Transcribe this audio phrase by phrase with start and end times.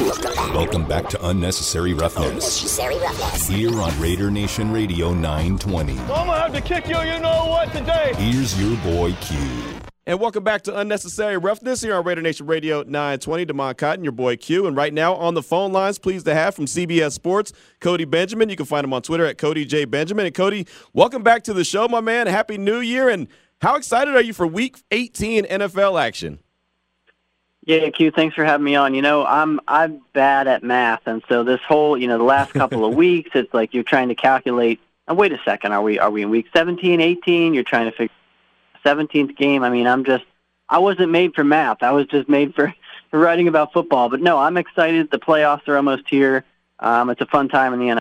[0.00, 2.26] Welcome back to Unnecessary Roughness.
[2.26, 3.46] Unnecessary roughness.
[3.46, 5.92] Here on Raider Nation Radio 920.
[5.92, 8.14] I'm gonna have to kick you, you know what, today.
[8.16, 9.36] Here's your boy Q.
[10.06, 13.44] And welcome back to Unnecessary Roughness here on Raider Nation Radio 920.
[13.44, 14.66] Demond Cotton, your boy Q.
[14.66, 18.48] And right now on the phone lines, pleased to have from CBS Sports, Cody Benjamin.
[18.48, 19.84] You can find him on Twitter at Cody J.
[19.84, 20.24] Benjamin.
[20.24, 22.26] And Cody, welcome back to the show, my man.
[22.26, 23.10] Happy New Year.
[23.10, 23.28] And
[23.60, 26.38] how excited are you for week 18 NFL action?
[27.70, 28.94] Yeah, Q, thanks for having me on.
[28.94, 32.52] You know, I'm I'm bad at math, and so this whole, you know, the last
[32.52, 34.80] couple of weeks, it's like you're trying to calculate.
[35.06, 37.54] Oh, wait a second, are we are we in week 17, 18?
[37.54, 38.12] You're trying to figure
[38.84, 39.62] 17th game.
[39.62, 40.24] I mean, I'm just
[40.68, 41.84] I wasn't made for math.
[41.84, 42.74] I was just made for
[43.12, 44.08] for writing about football.
[44.08, 45.08] But no, I'm excited.
[45.12, 46.44] The playoffs are almost here.
[46.80, 48.00] Um, it's a fun time in the NFL.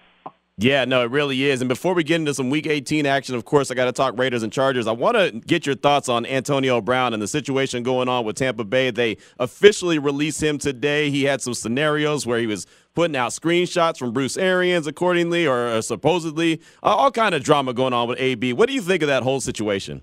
[0.61, 1.61] Yeah, no, it really is.
[1.61, 4.19] And before we get into some Week 18 action, of course, I got to talk
[4.19, 4.87] Raiders and Chargers.
[4.87, 8.35] I want to get your thoughts on Antonio Brown and the situation going on with
[8.35, 8.91] Tampa Bay.
[8.91, 11.11] They officially released him today.
[11.11, 15.81] He had some scenarios where he was putting out screenshots from Bruce Arians, accordingly, or,
[15.81, 18.51] supposedly, uh, all kind of drama going on with AB.
[18.51, 20.01] What do you think of that whole situation?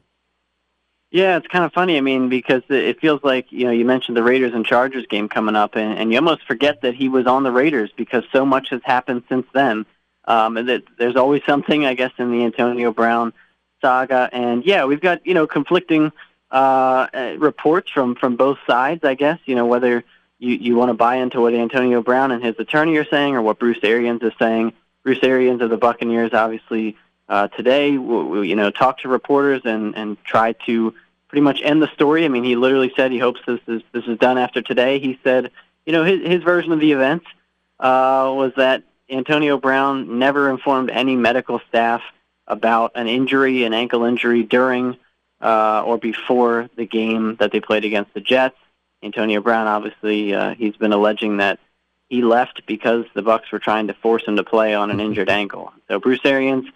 [1.10, 1.98] Yeah, it's kind of funny.
[1.98, 5.28] I mean, because it feels like you know you mentioned the Raiders and Chargers game
[5.28, 8.44] coming up, and, and you almost forget that he was on the Raiders because so
[8.46, 9.84] much has happened since then.
[10.26, 13.32] Um, and that there's always something, I guess, in the Antonio Brown
[13.80, 14.28] saga.
[14.32, 16.12] And yeah, we've got you know conflicting
[16.50, 19.04] uh, uh, reports from from both sides.
[19.04, 20.04] I guess you know whether
[20.38, 23.42] you you want to buy into what Antonio Brown and his attorney are saying, or
[23.42, 24.72] what Bruce Arians is saying.
[25.02, 26.96] Bruce Arians of the Buccaneers, obviously,
[27.28, 30.94] uh, today, w- w- you know, talked to reporters and and tried to
[31.28, 32.24] pretty much end the story.
[32.24, 34.98] I mean, he literally said he hopes this is this is done after today.
[34.98, 35.52] He said,
[35.84, 37.26] you know, his his version of the events
[37.78, 42.02] uh, was that Antonio Brown never informed any medical staff
[42.46, 44.96] about an injury, an ankle injury during
[45.40, 48.56] uh, or before the game that they played against the Jets.
[49.02, 51.58] Antonio Brown, obviously, uh, he's been alleging that
[52.08, 55.28] he left because the Bucks were trying to force him to play on an injured
[55.28, 55.72] ankle.
[55.88, 56.66] So Bruce Arians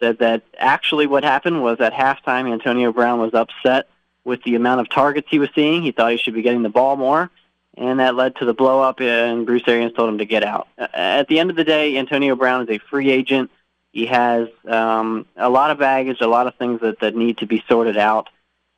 [0.00, 3.88] said that actually what happened was at halftime, Antonio Brown was upset
[4.24, 5.82] with the amount of targets he was seeing.
[5.82, 7.30] He thought he should be getting the ball more
[7.76, 9.00] and that led to the blow up.
[9.00, 10.68] And Bruce Arians told him to get out.
[10.78, 13.50] At the end of the day, Antonio Brown is a free agent.
[13.92, 17.46] He has um, a lot of baggage, a lot of things that, that need to
[17.46, 18.28] be sorted out.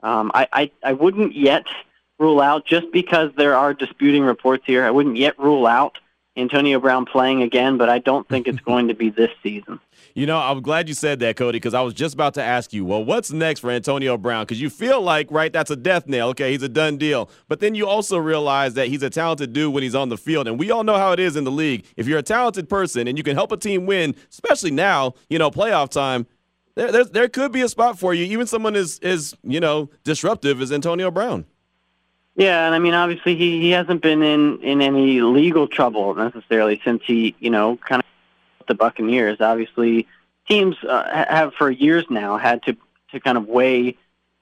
[0.01, 1.67] Um, I, I I wouldn't yet
[2.19, 4.85] rule out just because there are disputing reports here.
[4.85, 5.99] I wouldn't yet rule out
[6.37, 9.81] Antonio Brown playing again, but I don't think it's going to be this season.
[10.15, 12.73] You know, I'm glad you said that, Cody, because I was just about to ask
[12.73, 14.45] you, well, what's next for Antonio Brown?
[14.45, 16.29] Because you feel like, right, that's a death nail.
[16.29, 17.31] Okay, he's a done deal.
[17.47, 20.49] But then you also realize that he's a talented dude when he's on the field.
[20.49, 21.85] And we all know how it is in the league.
[21.97, 25.39] If you're a talented person and you can help a team win, especially now, you
[25.39, 26.27] know, playoff time,
[26.75, 28.25] there, there, there could be a spot for you.
[28.25, 31.45] Even someone as, as, you know, disruptive as Antonio Brown.
[32.37, 36.81] Yeah, and I mean, obviously, he, he hasn't been in, in any legal trouble necessarily
[36.85, 38.08] since he, you know, kind of
[38.69, 39.41] the Buccaneers.
[39.41, 40.07] Obviously,
[40.47, 42.77] teams uh, have for years now had to
[43.11, 43.97] to kind of weigh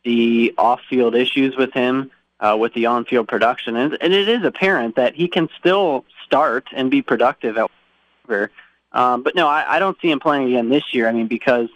[0.05, 2.11] the off-field issues with him,
[2.41, 6.67] uh, with the on-field production, and, and it is apparent that he can still start
[6.73, 7.71] and be productive at
[8.25, 8.51] whatever.
[8.93, 11.09] Um, but no, I, I don't see him playing again this year.
[11.09, 11.69] I mean, because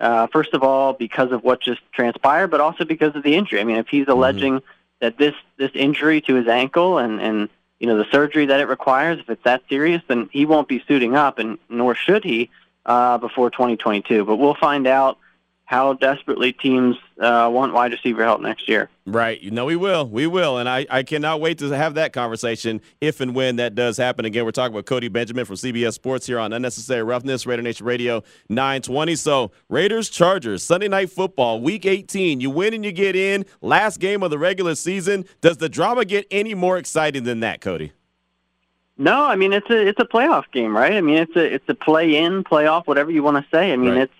[0.00, 3.60] uh, first of all, because of what just transpired, but also because of the injury.
[3.60, 4.66] I mean, if he's alleging mm-hmm.
[5.00, 7.48] that this this injury to his ankle and and
[7.80, 10.84] you know the surgery that it requires, if it's that serious, then he won't be
[10.86, 12.50] suiting up, and nor should he
[12.86, 14.24] uh, before 2022.
[14.24, 15.18] But we'll find out
[15.70, 18.90] how desperately teams uh, want wide receiver help next year.
[19.06, 19.40] Right.
[19.40, 20.04] You know, we will.
[20.04, 20.58] We will.
[20.58, 24.24] And I, I cannot wait to have that conversation if and when that does happen.
[24.24, 27.86] Again, we're talking with Cody Benjamin from CBS Sports here on Unnecessary Roughness, Raider Nation
[27.86, 29.14] Radio 920.
[29.14, 32.40] So, Raiders Chargers, Sunday Night Football, Week 18.
[32.40, 33.46] You win and you get in.
[33.60, 35.24] Last game of the regular season.
[35.40, 37.92] Does the drama get any more exciting than that, Cody?
[38.98, 40.94] No, I mean it's a it's a playoff game, right?
[40.94, 43.72] I mean it's a it's a play in, playoff, whatever you want to say.
[43.72, 44.02] I mean right.
[44.02, 44.12] it's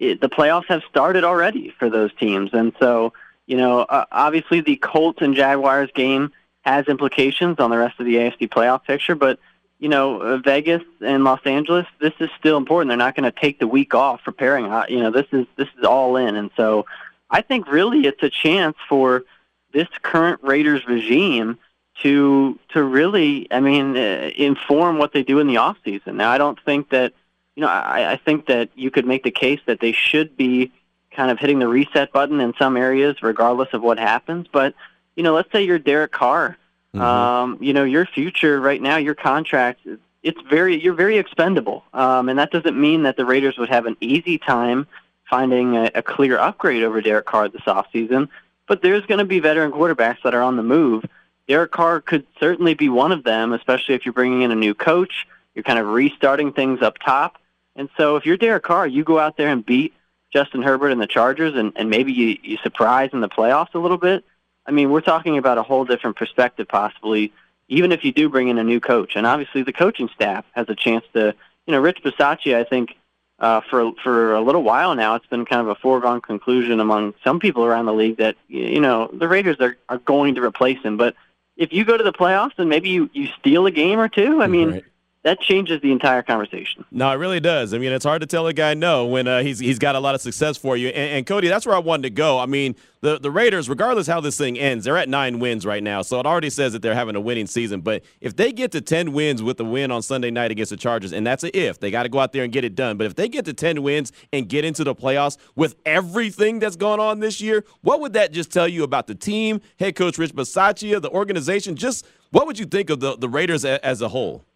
[0.00, 3.12] it, the playoffs have started already for those teams, and so
[3.46, 8.06] you know uh, obviously the Colts and Jaguars game has implications on the rest of
[8.06, 9.38] the AFC playoff picture, but
[9.78, 12.88] you know uh, Vegas and Los Angeles, this is still important.
[12.88, 14.66] They're not going to take the week off preparing.
[14.66, 16.86] Uh, you know this is this is all in, and so
[17.30, 19.24] I think really it's a chance for
[19.72, 21.58] this current Raiders regime
[22.02, 26.16] to to really, I mean, uh, inform what they do in the off season.
[26.16, 27.12] Now, I don't think that,
[27.60, 30.72] you know, I, I think that you could make the case that they should be
[31.10, 34.46] kind of hitting the reset button in some areas, regardless of what happens.
[34.50, 34.72] But
[35.14, 36.56] you know, let's say you're Derek Carr.
[36.94, 37.02] Mm-hmm.
[37.02, 39.86] Um, you know, your future right now, your contract,
[40.22, 43.84] it's very you're very expendable, um, and that doesn't mean that the Raiders would have
[43.84, 44.86] an easy time
[45.28, 48.30] finding a, a clear upgrade over Derek Carr this offseason.
[48.66, 51.04] But there's going to be veteran quarterbacks that are on the move
[51.46, 54.72] Derek Carr could certainly be one of them, especially if you're bringing in a new
[54.72, 55.26] coach.
[55.56, 57.39] You're kind of restarting things up top.
[57.76, 59.94] And so if you're Derek Carr, you go out there and beat
[60.32, 63.78] Justin Herbert and the Chargers, and, and maybe you, you surprise in the playoffs a
[63.78, 64.24] little bit.
[64.66, 67.32] I mean, we're talking about a whole different perspective, possibly,
[67.68, 69.16] even if you do bring in a new coach.
[69.16, 71.34] And obviously, the coaching staff has a chance to,
[71.66, 72.96] you know, Rich Bisaccia, I think,
[73.40, 77.14] uh, for for a little while now, it's been kind of a foregone conclusion among
[77.24, 80.80] some people around the league that you know the Raiders are are going to replace
[80.82, 80.98] him.
[80.98, 81.14] But
[81.56, 84.42] if you go to the playoffs and maybe you you steal a game or two,
[84.42, 84.70] I mean.
[84.72, 84.84] Right
[85.22, 86.84] that changes the entire conversation.
[86.90, 87.74] No, it really does.
[87.74, 90.00] I mean, it's hard to tell a guy no when uh, he's he's got a
[90.00, 90.88] lot of success for you.
[90.88, 92.38] And, and, Cody, that's where I wanted to go.
[92.38, 95.82] I mean, the the Raiders, regardless how this thing ends, they're at nine wins right
[95.82, 97.82] now, so it already says that they're having a winning season.
[97.82, 100.78] But if they get to ten wins with the win on Sunday night against the
[100.78, 102.96] Chargers, and that's a if, they got to go out there and get it done.
[102.96, 106.76] But if they get to ten wins and get into the playoffs with everything that's
[106.76, 110.16] going on this year, what would that just tell you about the team, head coach
[110.16, 111.76] Rich Bisaccia, the organization?
[111.76, 114.46] Just what would you think of the the Raiders as a whole?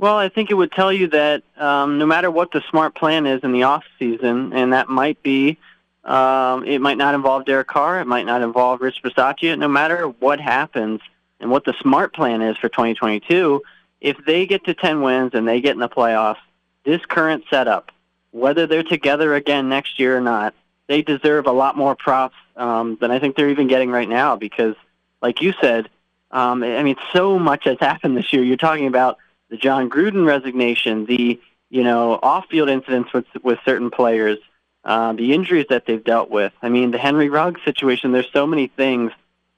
[0.00, 3.26] Well, I think it would tell you that um, no matter what the smart plan
[3.26, 5.58] is in the off season, and that might be,
[6.04, 9.58] um, it might not involve Derek Carr, it might not involve Rich Bisaccia.
[9.58, 11.02] No matter what happens
[11.38, 13.60] and what the smart plan is for 2022,
[14.00, 16.38] if they get to 10 wins and they get in the playoffs,
[16.82, 17.92] this current setup,
[18.30, 20.54] whether they're together again next year or not,
[20.86, 24.34] they deserve a lot more props um, than I think they're even getting right now.
[24.34, 24.76] Because,
[25.20, 25.90] like you said,
[26.30, 28.42] um, I mean, so much has happened this year.
[28.42, 29.18] You're talking about
[29.50, 34.38] the Jon Gruden resignation, the you know off-field incidents with with certain players,
[34.84, 36.52] uh, the injuries that they've dealt with.
[36.62, 38.12] I mean, the Henry Ruggs situation.
[38.12, 39.12] There's so many things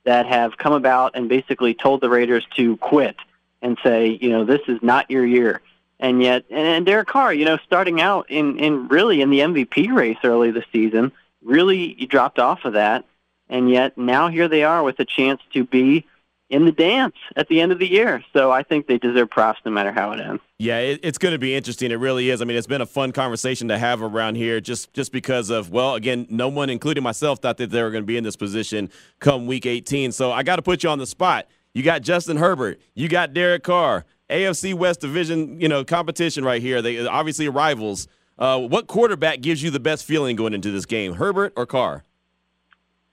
[0.04, 3.16] that have come about and basically told the Raiders to quit
[3.60, 5.60] and say, you know, this is not your year.
[6.00, 9.40] And yet, and, and Derek Carr, you know, starting out in in really in the
[9.40, 11.12] MVP race early this season,
[11.42, 13.04] really dropped off of that,
[13.48, 16.06] and yet now here they are with a chance to be
[16.52, 18.22] in the dance at the end of the year.
[18.34, 20.42] So I think they deserve props no matter how it ends.
[20.58, 21.90] Yeah, it, it's going to be interesting.
[21.90, 22.42] It really is.
[22.42, 25.70] I mean, it's been a fun conversation to have around here just just because of
[25.70, 28.36] well, again, no one including myself thought that they were going to be in this
[28.36, 30.12] position come week 18.
[30.12, 31.48] So I got to put you on the spot.
[31.74, 36.60] You got Justin Herbert, you got Derek Carr, AFC West division, you know, competition right
[36.60, 36.82] here.
[36.82, 38.08] They obviously rivals.
[38.38, 42.04] Uh, what quarterback gives you the best feeling going into this game, Herbert or Carr?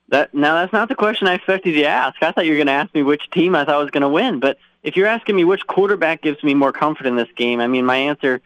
[0.09, 2.21] That now that's not the question I expected you to ask.
[2.21, 4.09] I thought you were going to ask me which team I thought was going to
[4.09, 4.39] win.
[4.39, 7.67] But if you're asking me which quarterback gives me more comfort in this game, I
[7.67, 8.41] mean, my answer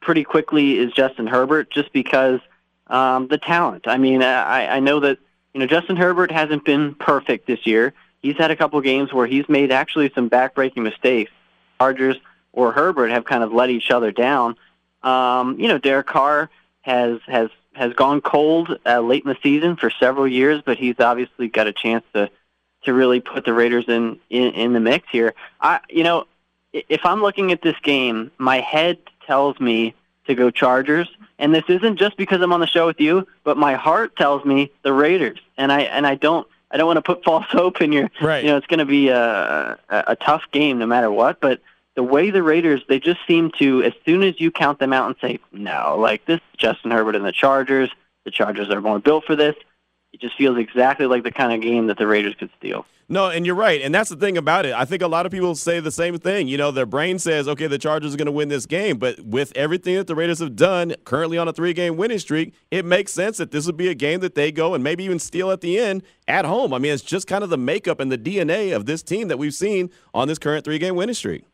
[0.00, 2.40] pretty quickly is Justin Herbert, just because
[2.86, 3.86] um, the talent.
[3.86, 5.18] I mean, I, I know that
[5.52, 7.92] you know Justin Herbert hasn't been perfect this year.
[8.22, 11.30] He's had a couple games where he's made actually some backbreaking mistakes.
[11.78, 12.16] Chargers
[12.52, 14.56] or Herbert have kind of let each other down.
[15.02, 16.48] Um, you know, Derek Carr
[16.82, 21.00] has has has gone cold uh, late in the season for several years, but he's
[21.00, 22.30] obviously got a chance to
[22.84, 25.34] to really put the Raiders in in, in the mix here.
[25.60, 26.26] I you know
[26.72, 29.94] if I'm looking at this game, my head tells me
[30.26, 31.08] to go Chargers,
[31.38, 34.44] and this isn't just because I'm on the show with you, but my heart tells
[34.44, 37.80] me the Raiders, and I and I don't I don't want to put false hope
[37.80, 38.44] in your right.
[38.44, 41.60] you know it's going to be a, a a tough game no matter what, but
[41.94, 45.06] the way the Raiders, they just seem to, as soon as you count them out
[45.06, 47.90] and say, no, like this Justin Herbert and the Chargers,
[48.24, 49.56] the Chargers are more built for this.
[50.12, 52.86] It just feels exactly like the kind of game that the Raiders could steal.
[53.08, 53.82] No, and you're right.
[53.82, 54.74] And that's the thing about it.
[54.74, 56.48] I think a lot of people say the same thing.
[56.48, 58.96] You know, their brain says, okay, the Chargers are going to win this game.
[58.96, 62.54] But with everything that the Raiders have done currently on a three game winning streak,
[62.70, 65.18] it makes sense that this would be a game that they go and maybe even
[65.18, 66.72] steal at the end at home.
[66.72, 69.38] I mean, it's just kind of the makeup and the DNA of this team that
[69.38, 71.44] we've seen on this current three game winning streak.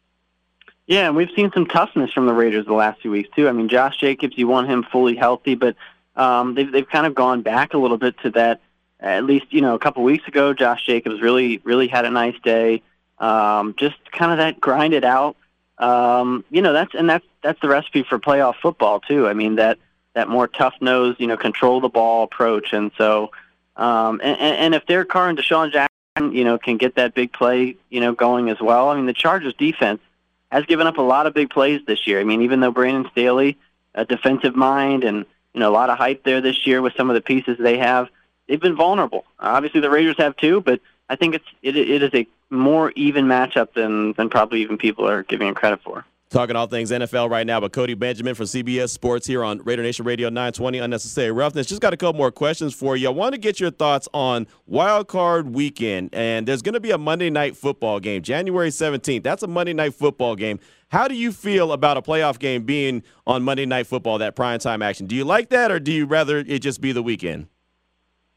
[0.88, 3.46] Yeah, and we've seen some toughness from the Raiders the last few weeks too.
[3.46, 5.76] I mean, Josh Jacobs, you want him fully healthy, but
[6.16, 8.62] um, they've they've kind of gone back a little bit to that.
[8.98, 12.38] At least you know a couple weeks ago, Josh Jacobs really really had a nice
[12.42, 12.82] day.
[13.18, 15.36] Um, just kind of that grind it out.
[15.76, 19.28] Um, you know that's and that's that's the recipe for playoff football too.
[19.28, 19.78] I mean that
[20.14, 22.72] that more tough nosed, you know, control the ball approach.
[22.72, 23.30] And so,
[23.76, 27.32] um, and, and if Derek Carr and DeSean Jackson, you know, can get that big
[27.32, 28.88] play, you know, going as well.
[28.88, 30.00] I mean, the Chargers defense
[30.50, 32.20] has given up a lot of big plays this year.
[32.20, 33.58] I mean, even though Brandon Staley,
[33.94, 37.10] a defensive mind, and you know a lot of hype there this year with some
[37.10, 38.08] of the pieces they have,
[38.46, 39.24] they've been vulnerable.
[39.38, 43.26] Obviously, the Raiders have too, but I think it's it, it is a more even
[43.26, 46.04] matchup than than probably even people are giving it credit for.
[46.30, 49.82] Talking all things NFL right now, but Cody Benjamin from CBS Sports here on Raider
[49.82, 51.66] Nation Radio 920 Unnecessary Roughness.
[51.66, 53.08] Just got a couple more questions for you.
[53.08, 56.90] I want to get your thoughts on Wild Card Weekend, and there's going to be
[56.90, 59.22] a Monday Night Football game, January 17th.
[59.22, 60.60] That's a Monday Night Football game.
[60.88, 64.58] How do you feel about a playoff game being on Monday Night Football, that prime
[64.58, 65.06] time action?
[65.06, 67.46] Do you like that, or do you rather it just be the weekend?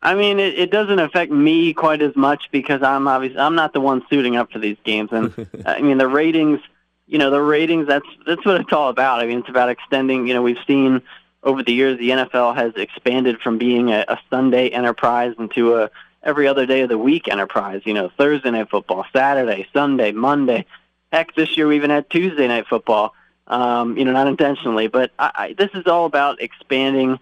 [0.02, 3.74] I mean, it, it doesn't affect me quite as much because I'm obviously I'm not
[3.74, 5.34] the one suiting up for these games, and
[5.66, 6.62] I mean the ratings.
[7.12, 7.88] You know, the ratings.
[7.88, 9.20] That's that's what it's all about.
[9.20, 10.28] I mean, it's about extending.
[10.28, 11.02] You know, we've seen
[11.44, 15.90] over the years the NFL has expanded from being a, a Sunday enterprise into a
[16.24, 17.82] every other day of the week enterprise.
[17.84, 20.66] You know, Thursday night football, Saturday, Sunday, Monday.
[21.12, 23.14] Heck, this year we even had Tuesday night football.
[23.46, 27.20] Um, you know, not intentionally, but I, I, this is all about expanding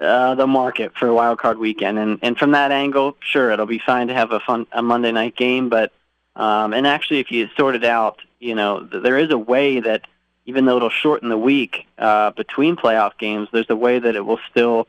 [0.00, 3.78] uh, the market for Wild Card Weekend, and and from that angle, sure, it'll be
[3.78, 5.92] fine to have a fun a Monday night game, but
[6.38, 10.06] um, and actually, if you sort it out, you know, there is a way that
[10.46, 14.24] even though it'll shorten the week uh, between playoff games, there's a way that it
[14.24, 14.86] will still,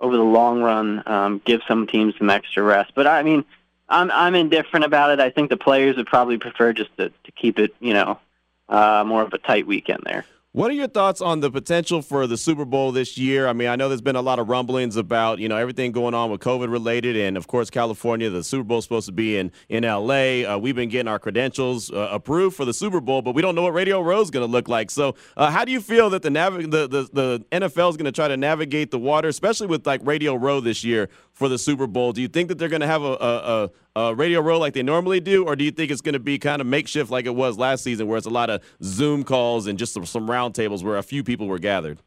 [0.00, 2.92] over the long run, um, give some teams some extra rest.
[2.94, 3.44] But I mean,
[3.88, 5.20] I'm I'm indifferent about it.
[5.20, 8.20] I think the players would probably prefer just to to keep it, you know,
[8.68, 10.24] uh, more of a tight weekend there.
[10.54, 13.48] What are your thoughts on the potential for the Super Bowl this year?
[13.48, 16.12] I mean, I know there's been a lot of rumblings about, you know, everything going
[16.12, 17.16] on with COVID related.
[17.16, 20.44] And of course, California, the Super Bowl is supposed to be in, in LA.
[20.44, 23.54] Uh, we've been getting our credentials uh, approved for the Super Bowl, but we don't
[23.54, 24.90] know what Radio Row is going to look like.
[24.90, 28.04] So, uh, how do you feel that the, nav- the, the, the NFL is going
[28.04, 31.58] to try to navigate the water, especially with like Radio Row this year for the
[31.58, 32.12] Super Bowl?
[32.12, 34.82] Do you think that they're going to have a, a, a Radio Row like they
[34.82, 37.34] normally do, or do you think it's going to be kind of makeshift like it
[37.34, 40.82] was last season, where it's a lot of Zoom calls and just some, some roundtables
[40.82, 41.98] where a few people were gathered?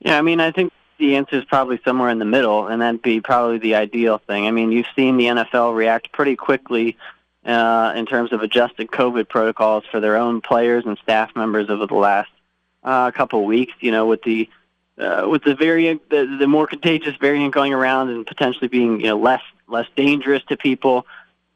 [0.00, 3.02] Yeah, I mean, I think the answer is probably somewhere in the middle, and that'd
[3.02, 4.46] be probably the ideal thing.
[4.46, 6.96] I mean, you've seen the NFL react pretty quickly
[7.44, 11.86] uh, in terms of adjusted COVID protocols for their own players and staff members over
[11.86, 12.30] the last
[12.82, 13.72] uh, couple weeks.
[13.80, 14.48] You know, with the
[14.98, 19.06] uh, with the variant, the, the more contagious variant going around and potentially being you
[19.08, 21.06] know less less dangerous to people,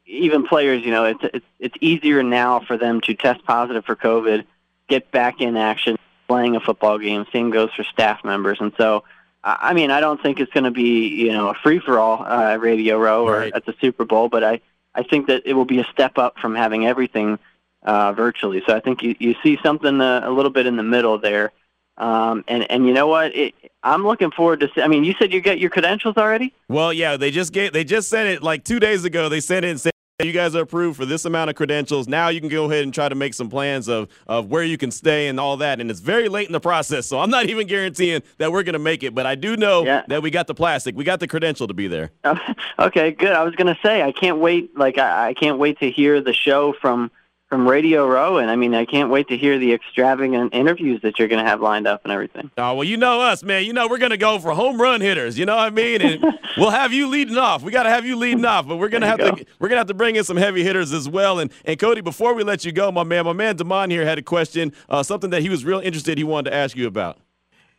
[0.05, 0.83] even players.
[0.83, 4.45] You know, it's it's it's easier now for them to test positive for COVID,
[4.87, 7.25] get back in action, playing a football game.
[7.31, 9.03] Same goes for staff members, and so.
[9.43, 12.23] I mean, I don't think it's going to be you know a free for all
[12.23, 13.51] uh, Radio Row or Right.
[13.55, 14.61] at the Super Bowl, but I
[14.93, 17.39] I think that it will be a step up from having everything
[17.81, 18.61] uh, virtually.
[18.67, 21.51] So I think you you see something uh, a little bit in the middle there.
[22.01, 23.33] Um, and and you know what?
[23.35, 23.53] It,
[23.83, 24.69] I'm looking forward to.
[24.73, 26.53] See, I mean, you said you get your credentials already.
[26.67, 29.29] Well, yeah, they just gave they just sent it like two days ago.
[29.29, 29.91] They sent it and said
[30.23, 32.07] you guys are approved for this amount of credentials.
[32.07, 34.77] Now you can go ahead and try to make some plans of of where you
[34.77, 35.79] can stay and all that.
[35.79, 38.79] And it's very late in the process, so I'm not even guaranteeing that we're gonna
[38.79, 39.13] make it.
[39.15, 40.03] But I do know Yeah.
[40.07, 42.09] that we got the plastic, we got the credential to be there.
[42.79, 43.31] okay, good.
[43.31, 44.75] I was gonna say I can't wait.
[44.77, 47.11] Like I, I can't wait to hear the show from
[47.51, 51.19] from Radio Row, and I mean I can't wait to hear the extravagant interviews that
[51.19, 52.49] you're gonna have lined up and everything.
[52.57, 53.65] Oh well, you know us, man.
[53.65, 55.37] You know we're gonna go for home run hitters.
[55.37, 56.01] You know what I mean?
[56.01, 56.23] And
[56.57, 57.61] we'll have you leading off.
[57.61, 59.67] We got to have you leading off, but we're gonna have There you to we're
[59.67, 61.39] gonna have to bring in some heavy hitters as well.
[61.39, 64.17] And and Cody, before we let you go, my man, my man Damon here had
[64.17, 66.17] a question, uh, something that he was real interested.
[66.17, 67.17] He wanted to ask you about.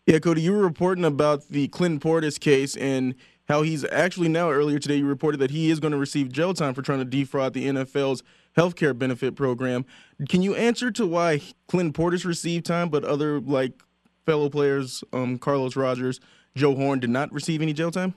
[0.05, 3.15] Yeah, Cody, you were reporting about the Clinton Portis case and
[3.49, 6.53] how he's actually now earlier today you reported that he is going to receive jail
[6.53, 8.23] time for trying to defraud the NFL's
[8.57, 9.85] healthcare benefit program.
[10.29, 13.83] Can you answer to why Clinton Portis received time but other like
[14.27, 16.21] fellow players, um, Carlos Rogers,
[16.55, 18.15] Joe Horn, did not receive any jail time?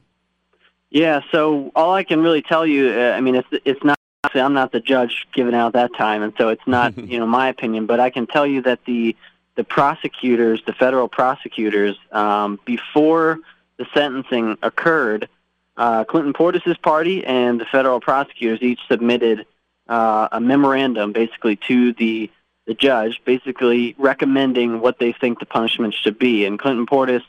[0.89, 1.21] Yeah.
[1.31, 3.95] So all I can really tell you, uh, I mean, it's it's not.
[4.33, 7.49] I'm not the judge giving out that time, and so it's not you know my
[7.49, 7.85] opinion.
[7.85, 9.15] But I can tell you that the
[9.55, 13.39] the prosecutors, the federal prosecutors, um, before
[13.77, 15.29] the sentencing occurred,
[15.77, 19.45] uh, Clinton Portis's party and the federal prosecutors each submitted
[19.87, 22.31] uh, a memorandum, basically to the
[22.65, 26.45] the judge, basically recommending what they think the punishment should be.
[26.45, 27.21] And Clinton Portis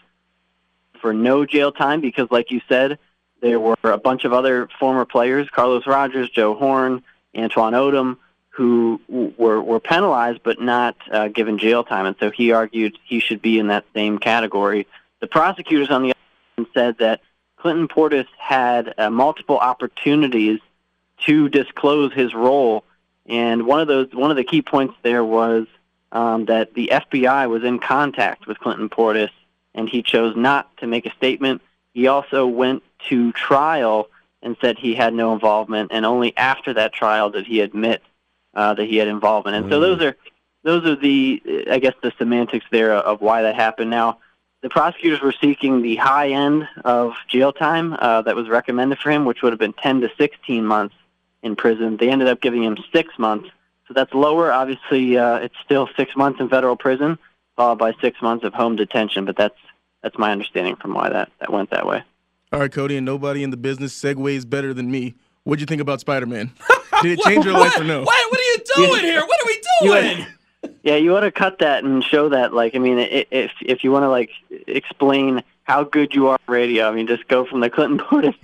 [1.00, 2.98] for no jail time because, like you said,
[3.42, 7.02] there were a bunch of other former players, Carlos Rogers, Joe Horn,
[7.34, 8.16] Antwan Odom,
[8.48, 12.06] who were, were penalized but not uh, given jail time.
[12.06, 14.86] And so he argued he should be in that same category.
[15.20, 16.18] The prosecutors, on the other
[16.56, 17.20] hand, said that
[17.56, 20.60] Clinton Portis had uh, multiple opportunities
[21.24, 22.84] to disclose his role.
[23.26, 25.66] And one of those, one of the key points there was
[26.12, 29.30] um, that the FBI was in contact with Clinton Portis,
[29.74, 31.62] and he chose not to make a statement.
[31.92, 34.08] He also went to trial
[34.42, 38.02] and said he had no involvement, and only after that trial did he admit
[38.54, 39.56] uh, that he had involvement.
[39.56, 40.16] And so those are
[40.62, 43.90] those are the I guess the semantics there of why that happened.
[43.90, 44.18] Now,
[44.62, 49.10] the prosecutors were seeking the high end of jail time uh, that was recommended for
[49.10, 50.94] him, which would have been 10 to 16 months
[51.42, 51.96] in prison.
[51.96, 53.48] They ended up giving him six months,
[53.88, 54.52] so that's lower.
[54.52, 57.18] Obviously, uh, it's still six months in federal prison,
[57.56, 59.24] followed by six months of home detention.
[59.24, 59.58] But that's
[60.02, 62.02] that's my understanding from why that, that went that way.
[62.52, 65.14] All right, Cody, and nobody in the business segues better than me.
[65.44, 66.52] What'd you think about Spider Man?
[67.02, 68.02] Did it change your life or no?
[68.02, 68.30] What?
[68.30, 69.20] What are you doing here?
[69.20, 69.52] What are we
[69.82, 70.16] You doing?
[70.62, 72.52] had- Yeah, you want to cut that and show that.
[72.54, 74.30] Like, I mean, i- if if you want to like
[74.66, 78.34] explain how good you are on radio, I mean, just go from the Clinton Portis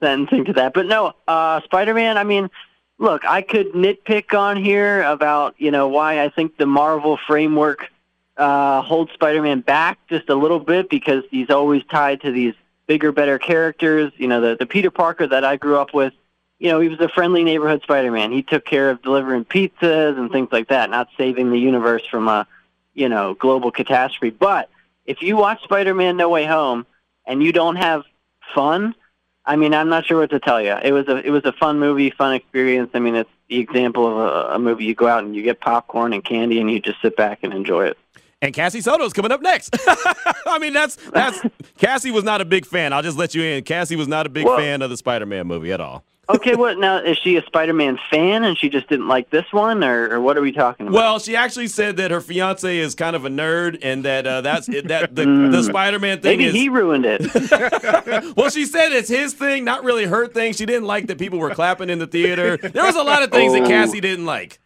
[0.00, 0.74] sentencing to that.
[0.74, 2.18] But no, uh, Spider-Man.
[2.18, 2.50] I mean,
[2.98, 7.90] look, I could nitpick on here about you know why I think the Marvel framework
[8.36, 12.54] uh, holds Spider-Man back just a little bit because he's always tied to these
[12.86, 14.12] bigger, better characters.
[14.16, 16.12] You know, the the Peter Parker that I grew up with.
[16.58, 18.32] You know, he was a friendly neighborhood Spider-Man.
[18.32, 22.26] He took care of delivering pizzas and things like that, not saving the universe from
[22.26, 22.48] a,
[22.94, 24.30] you know, global catastrophe.
[24.36, 24.68] But
[25.06, 26.84] if you watch Spider-Man: No Way Home
[27.26, 28.02] and you don't have
[28.54, 28.94] fun,
[29.48, 30.76] I mean, I'm not sure what to tell you.
[30.82, 32.90] It was a it was a fun movie, fun experience.
[32.94, 35.60] I mean, it's the example of a, a movie you go out and you get
[35.60, 37.98] popcorn and candy and you just sit back and enjoy it.
[38.40, 39.74] And Cassie Soto's coming up next.
[40.46, 41.40] I mean, that's that's
[41.78, 42.92] Cassie was not a big fan.
[42.92, 43.64] I'll just let you in.
[43.64, 46.04] Cassie was not a big Well- fan of the Spider-Man movie at all.
[46.30, 46.98] Okay, what now?
[46.98, 50.36] Is she a Spider-Man fan and she just didn't like this one, or, or what
[50.36, 50.94] are we talking about?
[50.94, 54.42] Well, she actually said that her fiance is kind of a nerd, and that uh,
[54.42, 56.54] that's that the, the Spider-Man thing maybe is.
[56.54, 57.22] he ruined it.
[58.36, 60.52] well, she said it's his thing, not really her thing.
[60.52, 62.58] She didn't like that people were clapping in the theater.
[62.58, 63.66] There was a lot of things that Oh.
[63.66, 64.58] Cassie didn't like.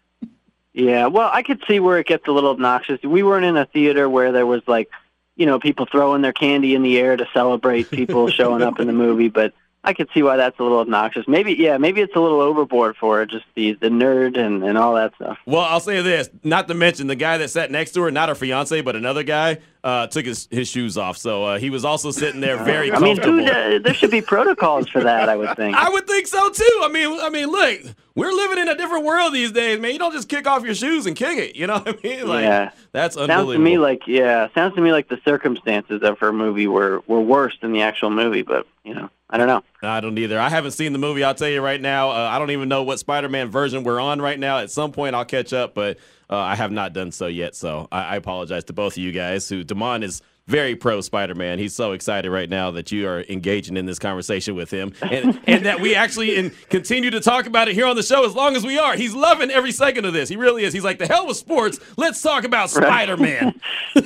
[0.72, 3.00] yeah, well, I could see where it gets a little obnoxious.
[3.04, 4.90] We weren't in a theater where there was like,
[5.36, 8.88] you know, people throwing their candy in the air to celebrate people showing up in
[8.88, 11.26] the movie, but I could see why that's a little obnoxious.
[11.26, 14.78] Maybe, yeah, maybe it's a little overboard for her, just the the nerd and and
[14.78, 15.38] all that stuff.
[15.44, 18.28] Well, I'll say this, not to mention the guy that sat next to her, not
[18.28, 21.16] her fiance, but another guy, uh, took his, his shoes off.
[21.16, 23.80] So uh, he was also sitting there very I mean, comfortable.
[23.82, 25.28] there should be protocols for that.
[25.28, 25.76] I would think.
[25.76, 26.80] I would think so too.
[26.82, 27.80] I mean, I mean, look,
[28.14, 29.92] we're living in a different world these days, man.
[29.92, 31.56] You don't just kick off your shoes and kick it.
[31.56, 32.28] You know what I mean?
[32.28, 32.70] Like, Yeah.
[32.92, 33.52] that's unbelievable.
[33.52, 37.02] Sounds to me like yeah, sounds to me like the circumstances of her movie were
[37.06, 39.62] were worse than the actual movie, but you know, I don't know.
[39.82, 40.38] I don't either.
[40.38, 41.24] I haven't seen the movie.
[41.24, 42.10] I'll tell you right now.
[42.10, 44.58] Uh, I don't even know what Spider-Man version we're on right now.
[44.58, 45.96] At some point, I'll catch up, but
[46.32, 47.54] uh, I have not done so yet.
[47.54, 49.48] So I, I apologize to both of you guys.
[49.50, 51.58] Who Damon is very pro Spider-Man.
[51.58, 55.38] He's so excited right now that you are engaging in this conversation with him, and
[55.46, 58.34] and that we actually in, continue to talk about it here on the show as
[58.34, 58.96] long as we are.
[58.96, 60.28] He's loving every second of this.
[60.30, 60.72] He really is.
[60.72, 61.78] He's like the hell with sports.
[61.96, 63.60] Let's talk about Spider-Man.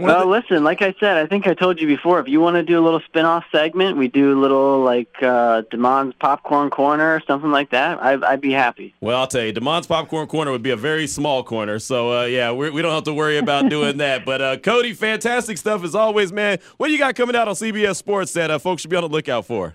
[0.00, 2.20] Well, listen, like I said, I think I told you before.
[2.20, 5.62] If you want to do a little spin-off segment, we do a little like uh,
[5.72, 8.00] Demond's popcorn corner or something like that.
[8.00, 8.94] I, I'd be happy.
[9.00, 11.80] Well, I'll tell you, DeMond's popcorn corner would be a very small corner.
[11.80, 14.24] So, uh, yeah, we're, we don't have to worry about doing that.
[14.24, 16.58] But, uh, Cody, fantastic stuff as always, man.
[16.76, 19.02] What do you got coming out on CBS Sports that uh, folks should be on
[19.02, 19.74] the lookout for?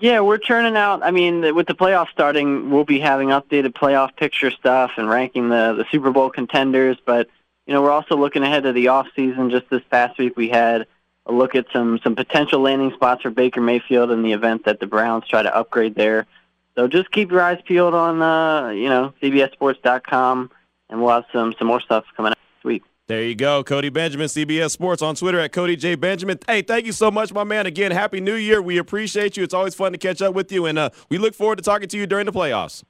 [0.00, 1.02] Yeah, we're churning out.
[1.02, 5.48] I mean, with the playoffs starting, we'll be having updated playoff picture stuff and ranking
[5.48, 6.96] the the Super Bowl contenders.
[7.04, 7.28] But
[7.66, 9.50] you know, we're also looking ahead to the off season.
[9.50, 10.86] Just this past week, we had
[11.26, 14.80] a look at some some potential landing spots for Baker Mayfield in the event that
[14.80, 16.26] the Browns try to upgrade there.
[16.74, 20.50] So just keep your eyes peeled on uh, you know CBSSports.com,
[20.90, 22.82] and we'll have some some more stuff coming out this week.
[23.06, 26.38] There you go, Cody Benjamin, CBS Sports on Twitter at Cody J Benjamin.
[26.46, 27.66] Hey, thank you so much, my man.
[27.66, 28.60] Again, happy New Year.
[28.60, 29.44] We appreciate you.
[29.44, 31.88] It's always fun to catch up with you, and uh, we look forward to talking
[31.88, 32.82] to you during the playoffs.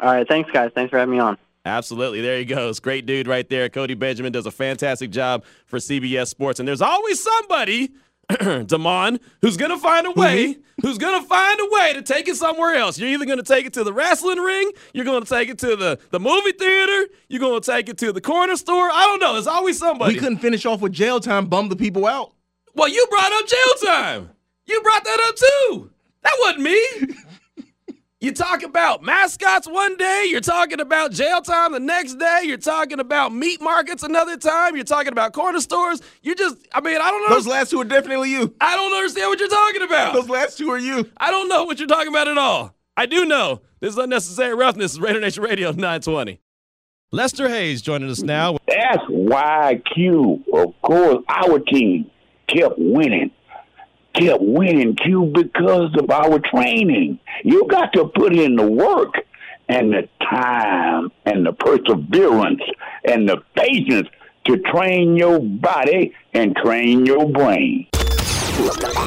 [0.00, 0.72] All right, thanks guys.
[0.74, 1.38] Thanks for having me on.
[1.64, 2.20] Absolutely.
[2.20, 2.80] There he goes.
[2.80, 3.68] Great dude right there.
[3.68, 6.58] Cody Benjamin does a fantastic job for CBS Sports.
[6.58, 7.92] And there's always somebody,
[8.66, 10.20] Damon, who's going to find a mm-hmm.
[10.20, 12.98] way, who's going to find a way to take it somewhere else.
[12.98, 15.58] You're either going to take it to the wrestling ring, you're going to take it
[15.58, 18.90] to the, the movie theater, you're going to take it to the corner store.
[18.90, 19.34] I don't know.
[19.34, 20.14] There's always somebody.
[20.14, 22.32] We couldn't finish off with jail time, bum the people out.
[22.74, 24.30] well, you brought up jail time.
[24.66, 25.90] You brought that up too.
[26.22, 27.16] That wasn't me.
[28.22, 32.56] You talk about mascots one day, you're talking about jail time the next day, you're
[32.56, 36.00] talking about meat markets another time, you're talking about corner stores.
[36.22, 37.34] You just, I mean, I don't know.
[37.34, 38.54] Those last two are definitely you.
[38.60, 40.14] I don't understand what you're talking about.
[40.14, 41.10] Those last two are you.
[41.16, 42.76] I don't know what you're talking about at all.
[42.96, 44.92] I do know this is unnecessary roughness.
[44.92, 46.38] Is Raider Nation Radio 920.
[47.10, 48.56] Lester Hayes joining us now.
[48.68, 52.08] That's why Q, of course, our team
[52.46, 53.32] kept winning.
[54.14, 57.18] Kept winning, Q, because of our training.
[57.44, 59.14] You got to put in the work
[59.68, 62.62] and the time and the perseverance
[63.04, 64.08] and the patience
[64.44, 67.86] to train your body and train your brain.